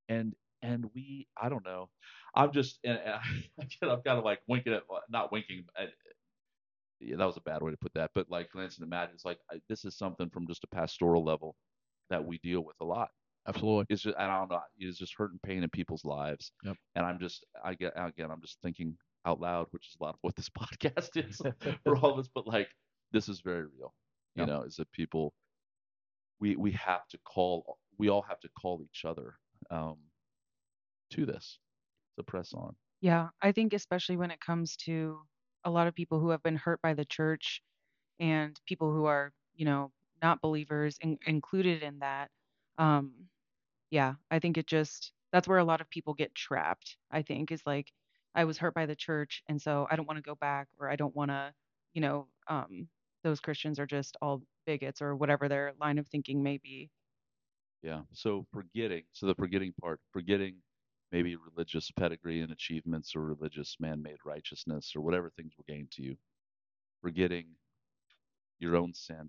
And 0.09 0.35
and 0.63 0.87
we 0.95 1.27
i 1.41 1.49
don't 1.49 1.65
know. 1.65 1.89
I'm 2.35 2.53
just 2.53 2.79
and, 2.85 2.99
and 2.99 3.15
I, 3.61 3.87
i'm 3.87 4.03
kind 4.03 4.19
of 4.19 4.25
like 4.25 4.41
winking 4.49 4.73
at 4.73 4.83
not 5.11 5.33
winking 5.33 5.65
at, 5.79 5.91
yeah, 7.01 7.17
that 7.17 7.27
was 7.27 7.37
a 7.37 7.41
bad 7.43 7.63
way 7.63 7.73
to 7.73 7.77
put 7.77 7.95
that 7.95 8.11
but 8.15 8.31
like 8.31 8.51
glancing 8.53 8.85
at 8.85 8.89
matt 8.89 9.11
it's 9.13 9.25
like 9.25 9.39
I, 9.51 9.57
this 9.69 9.85
is 9.85 9.97
something 9.97 10.31
from 10.31 10.47
just 10.47 10.65
a 10.65 10.69
pastoral 10.69 11.25
level 11.25 11.57
that 12.11 12.25
we 12.25 12.39
deal 12.39 12.61
with 12.61 12.77
a 12.81 12.85
lot. 12.85 13.09
Absolutely. 13.49 13.87
It's 13.89 14.03
just 14.03 14.17
and 14.19 14.31
i 14.31 14.39
don't 14.39 14.51
know 14.51 14.61
it's 14.79 14.99
just 14.99 15.15
hurting 15.17 15.41
pain 15.43 15.63
in 15.65 15.71
people's 15.71 16.05
lives. 16.05 16.53
Yep. 16.65 16.77
and 16.95 17.05
i'm 17.07 17.19
just 17.19 17.45
i 17.65 17.75
get 17.75 17.93
again 17.97 18.31
i'm 18.31 18.41
just 18.41 18.59
thinking 18.63 18.97
out 19.27 19.41
loud 19.41 19.67
which 19.73 19.87
is 19.89 19.97
a 20.01 20.05
lot 20.05 20.15
of 20.15 20.19
what 20.23 20.37
this 20.37 20.49
podcast 20.59 21.11
is 21.17 21.41
for 21.85 21.97
all 21.97 22.13
of 22.13 22.19
us 22.21 22.29
but 22.33 22.47
like 22.47 22.69
this 23.13 23.29
is 23.29 23.41
very 23.41 23.65
real 23.79 23.95
you 24.35 24.43
yep. 24.43 24.49
know 24.49 24.63
is 24.63 24.77
that 24.77 24.91
people 24.93 25.33
we 26.41 26.57
we 26.57 26.71
have 26.73 27.07
to 27.09 27.19
call 27.25 27.79
we 27.99 28.09
all 28.09 28.23
have 28.23 28.41
to 28.41 28.49
call 28.61 28.83
each 28.83 29.05
other 29.05 29.35
um 29.71 29.97
to 31.11 31.27
this 31.27 31.59
to 32.17 32.23
press 32.23 32.53
on. 32.55 32.75
Yeah, 33.01 33.29
I 33.41 33.53
think 33.53 33.73
especially 33.73 34.17
when 34.17 34.31
it 34.31 34.41
comes 34.41 34.77
to 34.79 35.21
a 35.65 35.71
lot 35.71 35.87
of 35.87 35.95
people 35.95 36.21
who 36.21 36.31
have 36.31 36.43
been 36.43 36.57
hurt 36.57 36.81
by 36.83 36.95
the 36.95 37.05
church 37.05 37.63
and 38.21 38.59
people 38.67 38.93
who 38.93 39.07
are, 39.07 39.33
you 39.55 39.65
know, 39.65 39.93
not 40.23 40.41
believers 40.41 40.99
in, 41.01 41.19
included 41.27 41.83
in 41.83 41.99
that. 42.01 42.31
Um, 42.79 43.13
yeah, 43.91 44.15
I 44.31 44.39
think 44.39 44.57
it 44.59 44.67
just 44.67 45.13
that's 45.33 45.49
where 45.49 45.59
a 45.59 45.65
lot 45.65 45.81
of 45.81 45.91
people 45.91 46.15
get 46.15 46.35
trapped. 46.35 46.97
I 47.11 47.23
think 47.23 47.51
is 47.51 47.63
like 47.67 47.93
I 48.35 48.45
was 48.45 48.59
hurt 48.59 48.75
by 48.75 48.87
the 48.87 48.97
church, 48.97 49.43
and 49.49 49.61
so 49.61 49.87
I 49.91 49.97
don't 49.97 50.07
want 50.07 50.19
to 50.19 50.23
go 50.23 50.37
back, 50.37 50.69
or 50.79 50.91
I 50.91 50.97
don't 50.97 51.15
want 51.15 51.31
to, 51.31 51.53
you 51.95 52.01
know, 52.01 52.29
um, 52.49 52.89
those 53.25 53.41
Christians 53.41 53.79
are 53.79 53.87
just 53.87 54.17
all 54.23 54.43
bigots 54.67 55.03
or 55.03 55.17
whatever 55.17 55.49
their 55.49 55.73
line 55.81 55.99
of 55.99 56.07
thinking 56.09 56.43
may 56.43 56.59
be. 56.59 56.91
Yeah. 57.83 58.03
So 58.13 58.47
forgetting, 58.53 59.05
so 59.13 59.27
the 59.27 59.35
forgetting 59.35 59.75
part, 59.81 60.01
forgetting 60.13 60.57
maybe 61.13 61.37
religious 61.37 61.91
pedigree 61.93 62.41
and 62.41 62.53
achievements 62.53 63.15
or 63.17 63.23
religious 63.23 63.77
man-made 63.81 64.19
righteousness 64.25 64.93
or 64.97 65.03
whatever 65.03 65.31
things 65.37 65.53
were 65.59 65.65
gained 65.73 65.91
to 65.93 66.03
you 66.03 66.17
forgetting 67.03 67.47
your 68.61 68.77
own 68.77 68.95
sin 68.95 69.29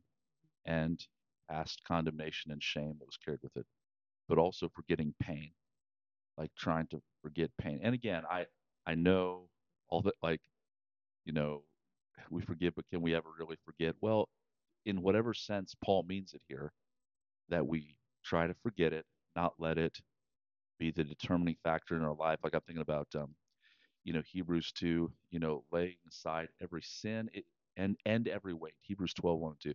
and 0.65 1.07
past 1.49 1.81
condemnation 1.87 2.51
and 2.51 2.63
shame 2.63 2.95
that 2.99 3.05
was 3.05 3.17
carried 3.23 3.41
with 3.43 3.55
it 3.57 3.65
but 4.29 4.37
also 4.37 4.69
forgetting 4.75 5.13
pain 5.21 5.51
like 6.37 6.51
trying 6.57 6.87
to 6.87 7.01
forget 7.21 7.51
pain 7.59 7.79
and 7.83 7.93
again 7.93 8.23
i 8.29 8.45
i 8.87 8.95
know 8.95 9.49
all 9.89 10.01
that 10.01 10.15
like 10.23 10.41
you 11.25 11.33
know 11.33 11.63
we 12.29 12.41
forgive 12.41 12.75
but 12.75 12.87
can 12.89 13.01
we 13.01 13.15
ever 13.15 13.29
really 13.39 13.57
forget 13.65 13.95
well 14.01 14.29
in 14.85 15.01
whatever 15.01 15.33
sense 15.33 15.75
paul 15.83 16.03
means 16.07 16.33
it 16.33 16.41
here 16.47 16.71
that 17.49 17.65
we 17.67 17.95
try 18.23 18.47
to 18.47 18.55
forget 18.63 18.93
it 18.93 19.05
not 19.35 19.53
let 19.59 19.77
it 19.77 19.97
be 20.79 20.91
the 20.91 21.03
determining 21.03 21.55
factor 21.63 21.95
in 21.95 22.03
our 22.03 22.15
life. 22.15 22.39
Like 22.43 22.53
I'm 22.53 22.61
thinking 22.61 22.81
about, 22.81 23.07
um, 23.15 23.35
you 24.03 24.13
know, 24.13 24.21
Hebrews 24.25 24.71
2, 24.73 25.11
you 25.31 25.39
know, 25.39 25.63
laying 25.71 25.95
aside 26.09 26.49
every 26.61 26.81
sin 26.83 27.29
it, 27.33 27.45
and 27.77 27.97
and 28.05 28.27
every 28.27 28.53
weight. 28.53 28.75
Hebrews 28.81 29.13
12, 29.13 29.39
1 29.39 29.51
and 29.51 29.61
2. 29.61 29.73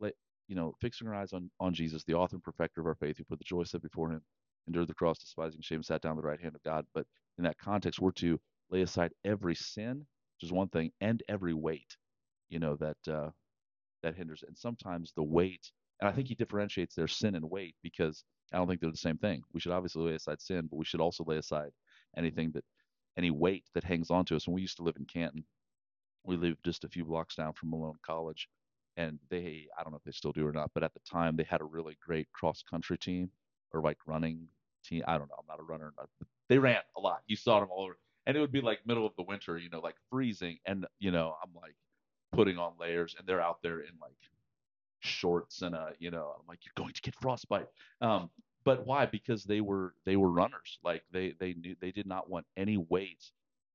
Let, 0.00 0.14
you 0.48 0.56
know, 0.56 0.74
fixing 0.80 1.08
our 1.08 1.14
eyes 1.14 1.32
on, 1.32 1.50
on 1.60 1.74
Jesus, 1.74 2.04
the 2.04 2.14
author 2.14 2.36
and 2.36 2.42
perfecter 2.42 2.80
of 2.80 2.86
our 2.86 2.94
faith, 2.96 3.18
who 3.18 3.24
put 3.24 3.38
the 3.38 3.44
joy 3.44 3.64
set 3.64 3.82
before 3.82 4.10
him, 4.10 4.22
endured 4.66 4.88
the 4.88 4.94
cross, 4.94 5.18
despising 5.18 5.60
shame, 5.62 5.82
sat 5.82 6.02
down 6.02 6.16
at 6.18 6.22
the 6.22 6.28
right 6.28 6.40
hand 6.40 6.54
of 6.54 6.62
God. 6.62 6.86
But 6.94 7.06
in 7.38 7.44
that 7.44 7.58
context, 7.58 8.00
we're 8.00 8.12
to 8.12 8.40
lay 8.70 8.82
aside 8.82 9.12
every 9.24 9.54
sin, 9.54 10.06
which 10.36 10.48
is 10.48 10.52
one 10.52 10.68
thing, 10.68 10.90
and 11.00 11.22
every 11.28 11.54
weight, 11.54 11.96
you 12.48 12.58
know, 12.58 12.76
that 12.76 13.12
uh, 13.12 13.30
that 14.02 14.16
hinders. 14.16 14.44
And 14.46 14.56
sometimes 14.56 15.12
the 15.14 15.22
weight, 15.22 15.70
and 16.00 16.08
I 16.08 16.12
think 16.12 16.28
he 16.28 16.34
differentiates 16.34 16.94
their 16.94 17.08
sin 17.08 17.34
and 17.34 17.50
weight 17.50 17.74
because 17.82 18.24
I 18.52 18.58
don't 18.58 18.68
think 18.68 18.80
they're 18.80 18.90
the 18.90 18.96
same 18.96 19.18
thing. 19.18 19.42
We 19.52 19.60
should 19.60 19.72
obviously 19.72 20.02
lay 20.02 20.14
aside 20.14 20.40
sin, 20.40 20.68
but 20.70 20.76
we 20.76 20.84
should 20.84 21.00
also 21.00 21.24
lay 21.24 21.38
aside 21.38 21.70
anything 22.16 22.52
that 22.52 22.64
any 23.16 23.30
weight 23.30 23.64
that 23.74 23.84
hangs 23.84 24.10
on 24.10 24.24
to 24.26 24.36
us. 24.36 24.46
When 24.46 24.54
we 24.54 24.60
used 24.62 24.76
to 24.78 24.82
live 24.82 24.96
in 24.96 25.06
Canton, 25.06 25.44
we 26.24 26.36
lived 26.36 26.58
just 26.64 26.84
a 26.84 26.88
few 26.88 27.04
blocks 27.04 27.36
down 27.36 27.52
from 27.52 27.70
Malone 27.70 27.98
College, 28.04 28.48
and 28.96 29.18
they 29.30 29.66
I 29.78 29.82
don't 29.82 29.92
know 29.92 29.98
if 29.98 30.04
they 30.04 30.12
still 30.12 30.32
do 30.32 30.46
or 30.46 30.52
not, 30.52 30.70
but 30.74 30.82
at 30.82 30.94
the 30.94 31.00
time 31.10 31.36
they 31.36 31.44
had 31.44 31.60
a 31.60 31.64
really 31.64 31.96
great 32.04 32.30
cross 32.32 32.62
country 32.62 32.98
team 32.98 33.30
or 33.72 33.80
like 33.82 33.98
running 34.06 34.48
team. 34.84 35.02
I 35.06 35.18
don't 35.18 35.28
know. 35.28 35.36
I'm 35.38 35.46
not 35.48 35.60
a 35.60 35.64
runner, 35.64 35.92
but 35.96 36.08
they 36.48 36.58
ran 36.58 36.80
a 36.96 37.00
lot. 37.00 37.22
You 37.26 37.36
saw 37.36 37.60
them 37.60 37.70
all 37.70 37.84
over, 37.84 37.96
and 38.26 38.36
it 38.36 38.40
would 38.40 38.52
be 38.52 38.60
like 38.60 38.86
middle 38.86 39.06
of 39.06 39.14
the 39.16 39.22
winter, 39.24 39.58
you 39.58 39.70
know, 39.70 39.80
like 39.80 39.96
freezing, 40.10 40.58
and 40.66 40.86
you 40.98 41.10
know 41.10 41.36
I'm 41.42 41.52
like 41.54 41.76
putting 42.32 42.58
on 42.58 42.76
layers, 42.78 43.14
and 43.18 43.26
they're 43.26 43.40
out 43.42 43.58
there 43.62 43.80
in 43.80 43.98
like 44.00 44.18
shorts 45.00 45.62
and 45.62 45.74
a 45.74 45.92
you 45.98 46.10
know 46.10 46.34
I'm 46.38 46.46
like 46.46 46.60
you're 46.64 46.72
going 46.76 46.94
to 46.94 47.02
get 47.02 47.14
frostbite. 47.20 47.68
Um, 48.00 48.30
but 48.64 48.86
why? 48.86 49.06
Because 49.06 49.44
they 49.44 49.60
were 49.60 49.94
they 50.04 50.16
were 50.16 50.30
runners. 50.30 50.78
Like 50.82 51.04
they 51.10 51.32
they 51.32 51.54
knew 51.54 51.76
they 51.80 51.92
did 51.92 52.06
not 52.06 52.30
want 52.30 52.46
any 52.56 52.78
weight 52.78 53.30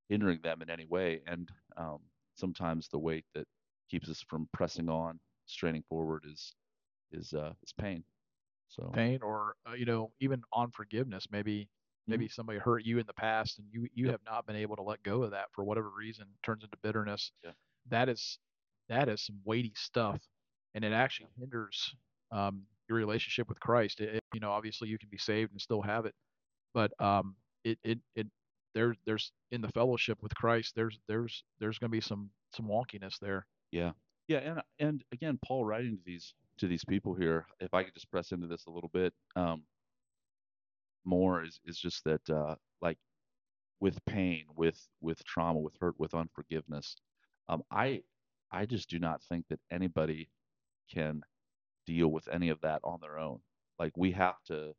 hindering 0.09 0.41
them 0.41 0.61
in 0.61 0.69
any 0.69 0.85
way, 0.85 1.21
and 1.27 1.51
um, 1.77 1.99
sometimes 2.35 2.89
the 2.89 2.99
weight 2.99 3.25
that 3.35 3.47
keeps 3.89 4.09
us 4.09 4.21
from 4.21 4.49
pressing 4.53 4.89
on, 4.89 5.19
straining 5.45 5.83
forward 5.83 6.25
is 6.27 6.55
is 7.11 7.33
uh, 7.33 7.53
is 7.63 7.73
pain. 7.73 8.03
So 8.67 8.89
pain 8.93 9.21
or 9.21 9.55
uh, 9.67 9.73
you 9.73 9.85
know 9.85 10.13
even 10.19 10.43
on 10.53 10.71
forgiveness 10.71 11.27
maybe 11.31 11.69
maybe 12.09 12.25
Mm-hmm. 12.25 12.31
somebody 12.33 12.59
hurt 12.59 12.83
you 12.85 12.99
in 12.99 13.05
the 13.07 13.13
past 13.13 13.59
and 13.59 13.67
you 13.71 13.87
you 13.93 14.05
Yep. 14.07 14.11
have 14.13 14.21
not 14.25 14.45
been 14.47 14.55
able 14.55 14.75
to 14.77 14.81
let 14.83 15.01
go 15.03 15.23
of 15.23 15.31
that 15.31 15.47
for 15.53 15.63
whatever 15.63 15.89
reason 15.89 16.25
turns 16.43 16.63
into 16.63 16.77
bitterness 16.83 17.31
Yeah. 17.43 17.51
that 17.89 18.09
is 18.09 18.39
that 18.89 19.09
is 19.09 19.21
some 19.25 19.39
weighty 19.45 19.73
stuff 19.75 20.19
and 20.75 20.83
it 20.85 20.93
actually 20.93 21.29
hinders 21.39 21.95
um 22.31 22.63
your 22.89 22.97
relationship 22.97 23.47
with 23.49 23.59
Christ 23.59 23.99
it, 24.01 24.15
it- 24.15 24.23
you 24.33 24.39
know 24.39 24.51
obviously 24.51 24.89
you 24.89 24.97
can 24.99 25.09
be 25.09 25.17
saved 25.17 25.51
and 25.51 25.61
still 25.61 25.81
have 25.81 26.05
it 26.05 26.15
but 26.73 26.91
um 27.01 27.35
it 27.63 27.77
it 27.83 27.99
it 28.15 28.27
there 28.75 28.95
there's 29.05 29.31
in 29.51 29.61
the 29.61 29.69
fellowship 29.69 30.21
with 30.21 30.33
Christ 30.35 30.73
there's 30.75 30.99
there's 31.07 31.43
there's 31.59 31.77
going 31.79 31.89
to 31.91 31.95
be 31.97 32.01
some 32.01 32.29
some 32.55 32.67
wonkiness 32.67 33.19
there 33.19 33.45
Yeah. 33.71 33.91
Yeah, 34.27 34.37
and 34.39 34.61
and 34.79 35.03
again, 35.11 35.39
Paul 35.43 35.65
writing 35.65 35.97
to 35.97 36.03
these 36.05 36.33
to 36.59 36.67
these 36.67 36.85
people 36.85 37.15
here, 37.15 37.47
if 37.59 37.73
I 37.73 37.83
could 37.83 37.93
just 37.95 38.11
press 38.11 38.31
into 38.31 38.45
this 38.47 38.65
a 38.67 38.69
little 38.69 38.89
bit, 38.93 39.13
um, 39.35 39.63
more 41.05 41.43
is 41.43 41.59
is 41.65 41.79
just 41.79 42.03
that 42.05 42.29
uh 42.29 42.55
like 42.81 42.97
with 43.81 44.03
pain, 44.05 44.45
with 44.55 44.87
with 45.01 45.23
trauma, 45.25 45.59
with 45.59 45.75
hurt, 45.81 45.95
with 45.99 46.13
unforgiveness, 46.15 46.97
um, 47.49 47.63
I 47.71 48.03
I 48.51 48.65
just 48.65 48.89
do 48.89 48.99
not 48.99 49.23
think 49.23 49.47
that 49.49 49.59
anybody 49.71 50.29
can 50.93 51.23
deal 51.87 52.09
with 52.09 52.27
any 52.29 52.49
of 52.49 52.61
that 52.61 52.81
on 52.85 52.99
their 53.01 53.19
own. 53.19 53.39
Like 53.79 53.93
we 53.97 54.11
have 54.13 54.41
to 54.47 54.73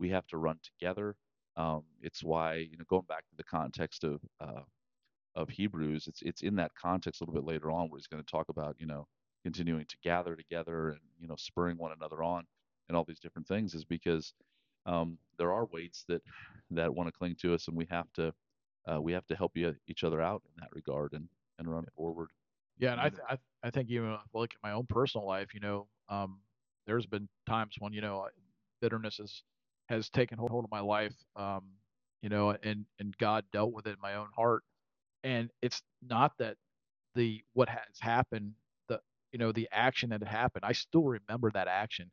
we 0.00 0.10
have 0.10 0.26
to 0.28 0.38
run 0.38 0.58
together. 0.62 1.16
Um, 1.56 1.84
it's 2.02 2.24
why, 2.24 2.56
you 2.56 2.78
know, 2.78 2.84
going 2.88 3.06
back 3.08 3.28
to 3.30 3.36
the 3.36 3.44
context 3.44 4.04
of 4.04 4.20
uh, 4.40 4.62
of 5.36 5.50
Hebrews, 5.50 6.06
it's 6.08 6.22
it's 6.22 6.42
in 6.42 6.56
that 6.56 6.72
context 6.80 7.20
a 7.20 7.24
little 7.24 7.40
bit 7.42 7.48
later 7.48 7.70
on 7.70 7.90
where 7.90 7.98
he's 7.98 8.08
going 8.08 8.22
to 8.24 8.30
talk 8.30 8.48
about, 8.50 8.76
you 8.80 8.86
know, 8.86 9.06
continuing 9.44 9.86
to 9.86 9.96
gather 10.04 10.36
together 10.36 10.90
and 10.90 11.00
you 11.20 11.28
know 11.28 11.36
spurring 11.38 11.78
one 11.78 11.92
another 11.92 12.22
on 12.22 12.44
and 12.88 12.96
all 12.96 13.04
these 13.06 13.20
different 13.20 13.48
things 13.48 13.74
is 13.74 13.84
because 13.84 14.34
um, 14.86 15.18
there 15.38 15.52
are 15.52 15.66
weights 15.66 16.04
that 16.08 16.22
that 16.70 16.94
want 16.94 17.08
to 17.08 17.12
cling 17.12 17.36
to 17.36 17.54
us 17.54 17.68
and 17.68 17.76
we 17.76 17.86
have 17.90 18.12
to 18.14 18.34
uh, 18.90 19.00
we 19.00 19.12
have 19.12 19.26
to 19.26 19.36
help 19.36 19.56
e- 19.56 19.72
each 19.86 20.04
other 20.04 20.20
out 20.20 20.42
in 20.46 20.60
that 20.60 20.70
regard 20.72 21.12
and 21.12 21.28
and 21.58 21.70
run 21.70 21.86
forward. 21.96 22.30
Yeah, 22.78 22.92
and 22.92 23.00
I, 23.00 23.10
th- 23.10 23.22
I, 23.28 23.36
th- 23.36 23.46
I 23.62 23.70
think 23.70 23.90
even 23.90 24.10
if 24.12 24.20
I 24.34 24.38
look 24.38 24.52
at 24.54 24.62
my 24.62 24.72
own 24.72 24.86
personal 24.86 25.26
life, 25.26 25.54
you 25.54 25.60
know, 25.60 25.88
um, 26.08 26.40
there's 26.86 27.06
been 27.06 27.28
times 27.46 27.76
when 27.78 27.92
you 27.92 28.00
know 28.00 28.28
bitterness 28.80 29.18
has 29.18 29.42
has 29.88 30.10
taken 30.10 30.38
hold 30.38 30.64
of 30.64 30.70
my 30.70 30.80
life, 30.80 31.14
um, 31.36 31.72
you 32.22 32.28
know, 32.28 32.50
and 32.50 32.86
and 32.98 33.16
God 33.18 33.44
dealt 33.52 33.72
with 33.72 33.86
it 33.86 33.92
in 33.94 34.00
my 34.00 34.14
own 34.14 34.28
heart, 34.34 34.64
and 35.24 35.50
it's 35.62 35.82
not 36.02 36.32
that 36.38 36.56
the 37.14 37.42
what 37.54 37.68
has 37.68 38.00
happened, 38.00 38.54
the 38.88 39.00
you 39.32 39.38
know 39.38 39.52
the 39.52 39.68
action 39.72 40.10
that 40.10 40.22
happened, 40.22 40.64
I 40.64 40.72
still 40.72 41.04
remember 41.04 41.50
that 41.52 41.68
action. 41.68 42.10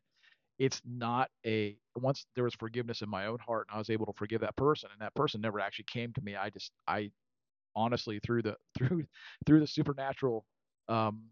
It's 0.58 0.80
not 0.84 1.30
a 1.46 1.76
once 1.96 2.26
there 2.34 2.44
was 2.44 2.54
forgiveness 2.54 3.02
in 3.02 3.08
my 3.08 3.26
own 3.26 3.38
heart, 3.40 3.66
and 3.68 3.74
I 3.76 3.78
was 3.78 3.90
able 3.90 4.06
to 4.06 4.12
forgive 4.14 4.40
that 4.42 4.56
person, 4.56 4.90
and 4.92 5.00
that 5.00 5.14
person 5.14 5.40
never 5.40 5.60
actually 5.60 5.86
came 5.86 6.12
to 6.14 6.20
me. 6.22 6.36
I 6.36 6.50
just 6.50 6.72
I 6.86 7.10
honestly 7.76 8.20
through 8.20 8.42
the 8.42 8.56
through 8.78 9.04
through 9.46 9.60
the 9.60 9.66
supernatural 9.66 10.44
um 10.88 11.24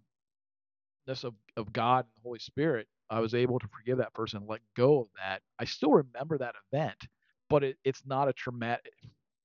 ness 1.06 1.24
of, 1.24 1.34
of 1.56 1.72
God 1.72 2.04
and 2.04 2.12
the 2.16 2.22
Holy 2.22 2.38
Spirit, 2.38 2.86
I 3.10 3.20
was 3.20 3.34
able 3.34 3.58
to 3.58 3.68
forgive 3.68 3.98
that 3.98 4.14
person 4.14 4.44
let 4.46 4.60
go 4.76 5.00
of 5.00 5.08
that. 5.16 5.42
I 5.58 5.64
still 5.64 5.92
remember 5.92 6.38
that 6.38 6.54
event, 6.72 6.96
but 7.48 7.64
it, 7.64 7.78
it's 7.84 8.02
not 8.06 8.28
a 8.28 8.32
traumatic 8.32 8.92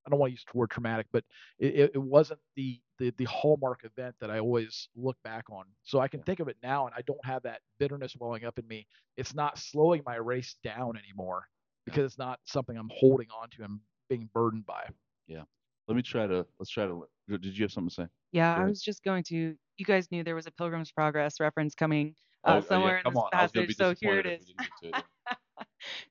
I 0.05 0.09
don't 0.09 0.19
want 0.19 0.29
to 0.29 0.33
use 0.33 0.45
the 0.51 0.57
word 0.57 0.69
traumatic, 0.69 1.07
but 1.11 1.23
it, 1.59 1.75
it, 1.75 1.91
it 1.95 2.01
wasn't 2.01 2.39
the, 2.55 2.79
the 2.99 3.13
the 3.17 3.25
hallmark 3.25 3.81
event 3.83 4.15
that 4.21 4.29
I 4.29 4.39
always 4.39 4.89
look 4.95 5.17
back 5.23 5.45
on. 5.49 5.65
So 5.83 5.99
I 5.99 6.07
can 6.07 6.21
think 6.21 6.39
of 6.39 6.47
it 6.47 6.57
now 6.63 6.85
and 6.85 6.93
I 6.95 7.01
don't 7.07 7.23
have 7.25 7.43
that 7.43 7.61
bitterness 7.79 8.15
welling 8.19 8.45
up 8.45 8.59
in 8.59 8.67
me. 8.67 8.87
It's 9.17 9.33
not 9.33 9.57
slowing 9.57 10.01
my 10.05 10.15
race 10.15 10.55
down 10.63 10.97
anymore 10.97 11.47
because 11.85 12.05
it's 12.05 12.17
not 12.17 12.39
something 12.45 12.77
I'm 12.77 12.91
holding 12.93 13.27
on 13.41 13.49
to 13.51 13.63
and 13.63 13.79
being 14.09 14.29
burdened 14.33 14.65
by. 14.65 14.87
Yeah. 15.27 15.43
Let 15.87 15.95
me 15.95 16.01
try 16.01 16.27
to 16.27 16.45
let's 16.59 16.69
try 16.69 16.85
to. 16.85 17.05
Did 17.27 17.57
you 17.57 17.63
have 17.63 17.71
something 17.71 17.89
to 17.89 17.95
say? 17.95 18.07
Yeah, 18.31 18.55
I 18.55 18.65
was 18.65 18.81
just 18.81 19.03
going 19.03 19.23
to. 19.25 19.55
You 19.77 19.85
guys 19.85 20.09
knew 20.11 20.23
there 20.23 20.35
was 20.35 20.47
a 20.47 20.51
Pilgrim's 20.51 20.91
Progress 20.91 21.39
reference 21.39 21.75
coming 21.75 22.15
Oh, 22.45 22.53
uh, 22.53 22.57
oh, 22.57 22.61
somewhere 22.61 22.97
yeah, 22.97 23.01
come 23.01 23.11
in 23.11 23.15
this 23.15 23.23
on. 23.23 23.29
I 23.33 23.43
was 23.43 23.51
gonna 23.51 23.67
passage. 23.67 23.77
So 23.77 23.95
here 23.99 24.19
it 24.19 24.23
disappointed 24.23 24.41
if 24.83 24.95
is. 24.95 25.03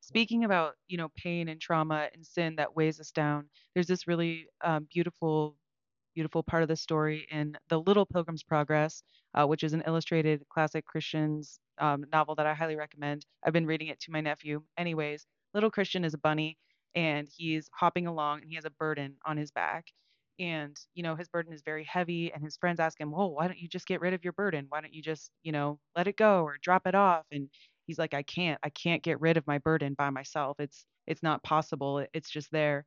Speaking 0.01 0.45
about, 0.45 0.75
you 0.89 0.97
know, 0.97 1.09
pain 1.17 1.49
and 1.49 1.61
trauma 1.61 2.09
and 2.15 2.25
sin 2.27 2.57
that 2.57 2.75
weighs 2.77 3.01
us 3.01 3.11
down, 3.11 3.49
there's 3.75 3.87
this 3.87 4.07
really 4.07 4.47
um, 4.63 4.87
beautiful, 4.93 5.57
beautiful 6.15 6.43
part 6.43 6.63
of 6.63 6.69
the 6.69 6.77
story 6.77 7.27
in 7.31 7.57
The 7.69 7.81
Little 7.81 8.07
Pilgrim's 8.07 8.43
Progress, 8.43 9.03
uh, 9.35 9.47
which 9.47 9.65
is 9.65 9.73
an 9.73 9.83
illustrated 9.87 10.45
classic 10.49 10.85
Christian's 10.87 11.59
um, 11.79 12.05
novel 12.13 12.35
that 12.37 12.47
I 12.47 12.55
highly 12.55 12.77
recommend. 12.77 13.27
I've 13.45 13.53
been 13.53 13.67
reading 13.67 13.89
it 13.89 14.01
to 14.01 14.13
my 14.13 14.21
nephew. 14.21 14.63
Anyways, 14.79 15.27
Little 15.55 15.71
Christian 15.71 16.05
is 16.05 16.15
a 16.15 16.19
bunny 16.19 16.59
and 16.95 17.29
he's 17.37 17.69
hopping 17.73 18.07
along 18.07 18.41
and 18.43 18.49
he 18.51 18.57
has 18.57 18.65
a 18.65 18.71
burden 18.71 19.17
on 19.27 19.37
his 19.37 19.51
back. 19.51 19.87
And, 20.39 20.77
you 20.95 21.03
know, 21.05 21.15
his 21.15 21.29
burden 21.29 21.53
is 21.53 21.63
very 21.63 21.85
heavy 21.85 22.33
and 22.33 22.43
his 22.43 22.57
friends 22.57 22.81
ask 22.81 23.01
him, 23.01 23.13
"Well, 23.13 23.31
why 23.33 23.47
don't 23.47 23.59
you 23.59 23.69
just 23.69 23.87
get 23.87 24.01
rid 24.01 24.15
of 24.15 24.25
your 24.25 24.33
burden? 24.33 24.67
Why 24.69 24.81
don't 24.81 24.93
you 24.93 25.03
just, 25.03 25.31
you 25.45 25.53
know, 25.53 25.79
let 25.97 26.09
it 26.09 26.17
go 26.17 26.43
or 26.43 26.59
drop 26.61 26.87
it 26.89 26.95
off?" 26.97 27.25
And 27.31 27.51
he's 27.87 27.99
like, 27.99 28.15
"I 28.15 28.23
can't. 28.23 28.59
I 28.63 28.71
can't 28.71 29.03
get 29.03 29.21
rid 29.21 29.37
of 29.37 29.47
my 29.47 29.59
burden 29.59 29.95
by 29.95 30.11
myself. 30.11 30.59
It's 30.61 30.87
it's 31.07 31.23
not 31.23 31.43
possible. 31.45 32.07
It's 32.15 32.31
just 32.31 32.51
there." 32.53 32.87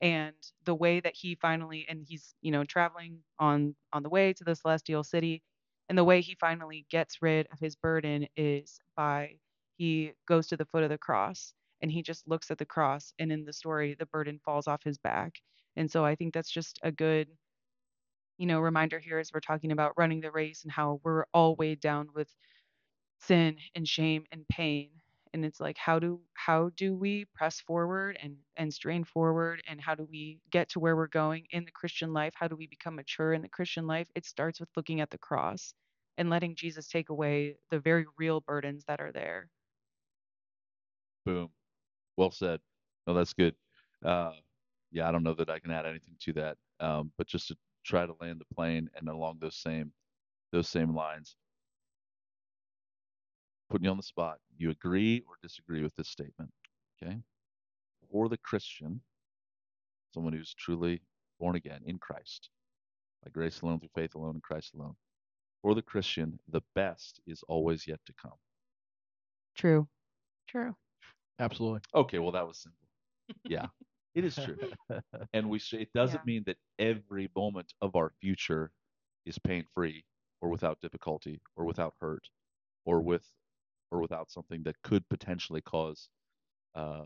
And 0.00 0.36
the 0.64 0.74
way 0.74 1.00
that 1.00 1.14
he 1.16 1.34
finally 1.36 1.86
and 1.88 2.04
he's, 2.06 2.34
you 2.40 2.52
know, 2.52 2.64
traveling 2.64 3.22
on 3.38 3.74
on 3.92 4.02
the 4.02 4.08
way 4.10 4.32
to 4.32 4.44
the 4.44 4.54
celestial 4.54 5.04
city, 5.04 5.42
and 5.88 5.98
the 5.98 6.04
way 6.04 6.20
he 6.20 6.34
finally 6.36 6.86
gets 6.90 7.20
rid 7.22 7.46
of 7.52 7.58
his 7.60 7.76
burden 7.76 8.28
is 8.36 8.80
by 8.96 9.38
he 9.76 10.12
goes 10.26 10.46
to 10.48 10.56
the 10.56 10.66
foot 10.66 10.82
of 10.84 10.90
the 10.90 10.98
cross 10.98 11.54
and 11.80 11.90
he 11.92 12.02
just 12.02 12.26
looks 12.28 12.50
at 12.50 12.58
the 12.58 12.66
cross 12.66 13.12
and 13.18 13.30
in 13.32 13.44
the 13.44 13.52
story 13.52 13.94
the 13.94 14.06
burden 14.06 14.38
falls 14.44 14.66
off 14.68 14.82
his 14.84 14.98
back. 14.98 15.40
And 15.76 15.90
so 15.90 16.04
I 16.04 16.14
think 16.16 16.34
that's 16.34 16.50
just 16.50 16.78
a 16.82 16.90
good 16.92 17.28
you 18.38 18.46
know, 18.46 18.60
reminder 18.60 18.98
here 18.98 19.18
as 19.18 19.32
we're 19.32 19.40
talking 19.40 19.72
about 19.72 19.94
running 19.96 20.20
the 20.20 20.30
race 20.30 20.62
and 20.62 20.72
how 20.72 21.00
we're 21.02 21.24
all 21.34 21.56
weighed 21.56 21.80
down 21.80 22.08
with 22.14 22.32
sin 23.20 23.56
and 23.74 23.86
shame 23.86 24.24
and 24.32 24.46
pain. 24.48 24.90
And 25.34 25.44
it's 25.44 25.60
like 25.60 25.76
how 25.76 25.98
do 25.98 26.20
how 26.34 26.70
do 26.76 26.96
we 26.96 27.26
press 27.34 27.60
forward 27.60 28.18
and 28.22 28.36
and 28.56 28.72
strain 28.72 29.04
forward 29.04 29.62
and 29.68 29.80
how 29.80 29.94
do 29.94 30.06
we 30.10 30.40
get 30.50 30.70
to 30.70 30.80
where 30.80 30.96
we're 30.96 31.06
going 31.08 31.46
in 31.50 31.64
the 31.64 31.70
Christian 31.70 32.12
life? 32.12 32.32
How 32.34 32.48
do 32.48 32.56
we 32.56 32.66
become 32.66 32.96
mature 32.96 33.34
in 33.34 33.42
the 33.42 33.48
Christian 33.48 33.86
life? 33.86 34.08
It 34.14 34.24
starts 34.24 34.58
with 34.60 34.70
looking 34.76 35.00
at 35.00 35.10
the 35.10 35.18
cross 35.18 35.74
and 36.16 36.30
letting 36.30 36.54
Jesus 36.56 36.88
take 36.88 37.10
away 37.10 37.56
the 37.70 37.78
very 37.78 38.06
real 38.18 38.40
burdens 38.40 38.84
that 38.88 39.00
are 39.00 39.12
there. 39.12 39.48
Boom. 41.26 41.50
Well 42.16 42.30
said. 42.30 42.60
No, 43.06 43.14
that's 43.14 43.34
good. 43.34 43.54
Uh, 44.04 44.32
yeah, 44.90 45.08
I 45.08 45.12
don't 45.12 45.22
know 45.22 45.34
that 45.34 45.50
I 45.50 45.58
can 45.58 45.70
add 45.70 45.86
anything 45.86 46.16
to 46.20 46.32
that. 46.34 46.56
Um, 46.80 47.12
but 47.18 47.26
just 47.26 47.48
to 47.48 47.56
try 47.84 48.06
to 48.06 48.14
land 48.20 48.40
the 48.40 48.54
plane 48.54 48.88
and 48.96 49.08
along 49.08 49.38
those 49.40 49.56
same 49.56 49.92
those 50.52 50.68
same 50.68 50.94
lines, 50.94 51.36
putting 53.70 53.84
you 53.84 53.90
on 53.90 53.96
the 53.96 54.02
spot. 54.02 54.40
You 54.56 54.70
agree 54.70 55.22
or 55.26 55.36
disagree 55.42 55.82
with 55.82 55.94
this 55.96 56.08
statement? 56.08 56.52
Okay. 57.02 57.22
For 58.10 58.28
the 58.28 58.38
Christian, 58.38 59.02
someone 60.14 60.32
who's 60.32 60.54
truly 60.54 61.02
born 61.38 61.56
again 61.56 61.82
in 61.84 61.98
Christ, 61.98 62.50
by 63.22 63.30
grace 63.30 63.60
alone, 63.62 63.80
through 63.80 63.90
faith 63.94 64.14
alone, 64.14 64.36
in 64.36 64.40
Christ 64.40 64.74
alone. 64.74 64.96
For 65.62 65.74
the 65.74 65.82
Christian, 65.82 66.40
the 66.48 66.62
best 66.74 67.20
is 67.26 67.42
always 67.48 67.86
yet 67.86 68.00
to 68.06 68.12
come. 68.14 68.38
True. 69.54 69.88
True. 70.48 70.76
Absolutely. 71.38 71.80
Okay, 71.94 72.18
well 72.18 72.32
that 72.32 72.46
was 72.46 72.58
simple. 72.58 72.88
Yeah. 73.46 73.68
It 74.14 74.24
is 74.24 74.36
true. 74.36 74.58
and 75.32 75.48
we 75.50 75.60
it 75.72 75.92
doesn't 75.92 76.20
Yeah. 76.20 76.24
mean 76.24 76.44
that 76.46 76.58
every 76.78 77.30
moment 77.36 77.74
of 77.80 77.94
our 77.96 78.12
future 78.20 78.72
is 79.26 79.38
pain 79.38 79.64
free 79.74 80.04
or 80.40 80.48
without 80.48 80.80
difficulty 80.80 81.40
or 81.56 81.64
without 81.64 81.94
hurt 82.00 82.28
or 82.84 83.00
with 83.02 83.26
or 83.90 84.00
without 84.00 84.30
something 84.30 84.62
that 84.64 84.76
could 84.82 85.08
potentially 85.08 85.60
cause 85.62 86.08
uh, 86.74 87.02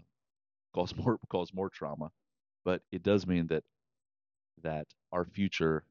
cause 0.75 0.95
more 0.97 1.19
cause 1.29 1.53
more 1.55 1.71
trauma. 1.71 2.11
But 2.65 2.83
it 2.93 3.03
does 3.03 3.27
mean 3.27 3.47
that 3.49 3.65
that 4.63 4.87
our 5.13 5.25
future 5.25 5.85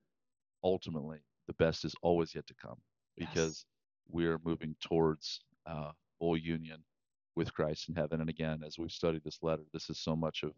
ultimately 0.63 1.19
the 1.47 1.53
best 1.53 1.85
is 1.85 1.95
always 2.01 2.33
yet 2.35 2.47
to 2.47 2.53
come 2.61 2.77
because 3.17 3.65
we're 4.09 4.39
moving 4.45 4.75
towards 4.81 5.41
uh, 5.65 5.91
full 6.19 6.37
union 6.37 6.83
with 7.35 7.53
Christ 7.53 7.89
in 7.89 7.95
heaven. 7.95 8.21
And 8.21 8.29
again, 8.29 8.61
as 8.65 8.77
we've 8.77 8.91
studied 8.91 9.23
this 9.23 9.39
letter, 9.41 9.63
this 9.73 9.89
is 9.89 9.99
so 9.99 10.15
much 10.15 10.43
of 10.43 10.51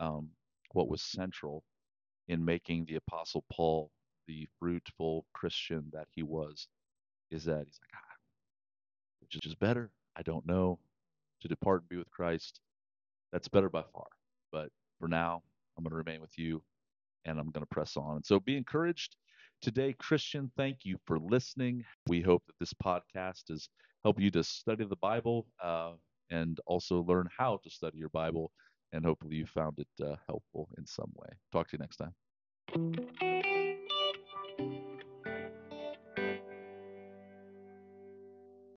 um, 0.00 0.30
what 0.72 0.88
was 0.88 1.02
central 1.02 1.64
in 2.28 2.44
making 2.44 2.86
the 2.86 2.96
Apostle 2.96 3.44
Paul 3.52 3.90
the 4.26 4.48
fruitful 4.58 5.26
Christian 5.34 5.84
that 5.92 6.08
he 6.10 6.22
was, 6.22 6.68
is 7.30 7.44
that 7.44 7.64
he's 7.66 7.78
like, 7.80 8.05
which 9.34 9.46
is 9.46 9.54
better? 9.54 9.90
I 10.16 10.22
don't 10.22 10.46
know. 10.46 10.78
To 11.42 11.48
depart 11.48 11.82
and 11.82 11.88
be 11.88 11.96
with 11.96 12.10
Christ, 12.10 12.60
that's 13.32 13.48
better 13.48 13.68
by 13.68 13.82
far. 13.92 14.06
But 14.52 14.70
for 14.98 15.06
now, 15.06 15.42
I'm 15.76 15.84
going 15.84 15.90
to 15.90 15.96
remain 15.96 16.20
with 16.20 16.38
you 16.38 16.62
and 17.26 17.38
I'm 17.38 17.50
going 17.50 17.62
to 17.62 17.74
press 17.74 17.96
on. 17.96 18.16
And 18.16 18.26
so 18.26 18.40
be 18.40 18.56
encouraged 18.56 19.16
today, 19.60 19.94
Christian. 19.98 20.50
Thank 20.56 20.78
you 20.84 20.96
for 21.06 21.18
listening. 21.18 21.84
We 22.08 22.22
hope 22.22 22.42
that 22.46 22.54
this 22.58 22.72
podcast 22.72 23.48
has 23.50 23.68
helped 24.04 24.20
you 24.20 24.30
to 24.30 24.44
study 24.44 24.86
the 24.86 24.96
Bible 24.96 25.46
uh, 25.62 25.92
and 26.30 26.58
also 26.66 27.02
learn 27.02 27.28
how 27.36 27.60
to 27.62 27.70
study 27.70 27.98
your 27.98 28.10
Bible. 28.10 28.52
And 28.92 29.04
hopefully 29.04 29.36
you 29.36 29.46
found 29.46 29.78
it 29.78 30.04
uh, 30.04 30.16
helpful 30.26 30.68
in 30.78 30.86
some 30.86 31.12
way. 31.16 31.28
Talk 31.52 31.68
to 31.68 31.76
you 31.76 31.80
next 31.80 31.96
time. 31.96 33.45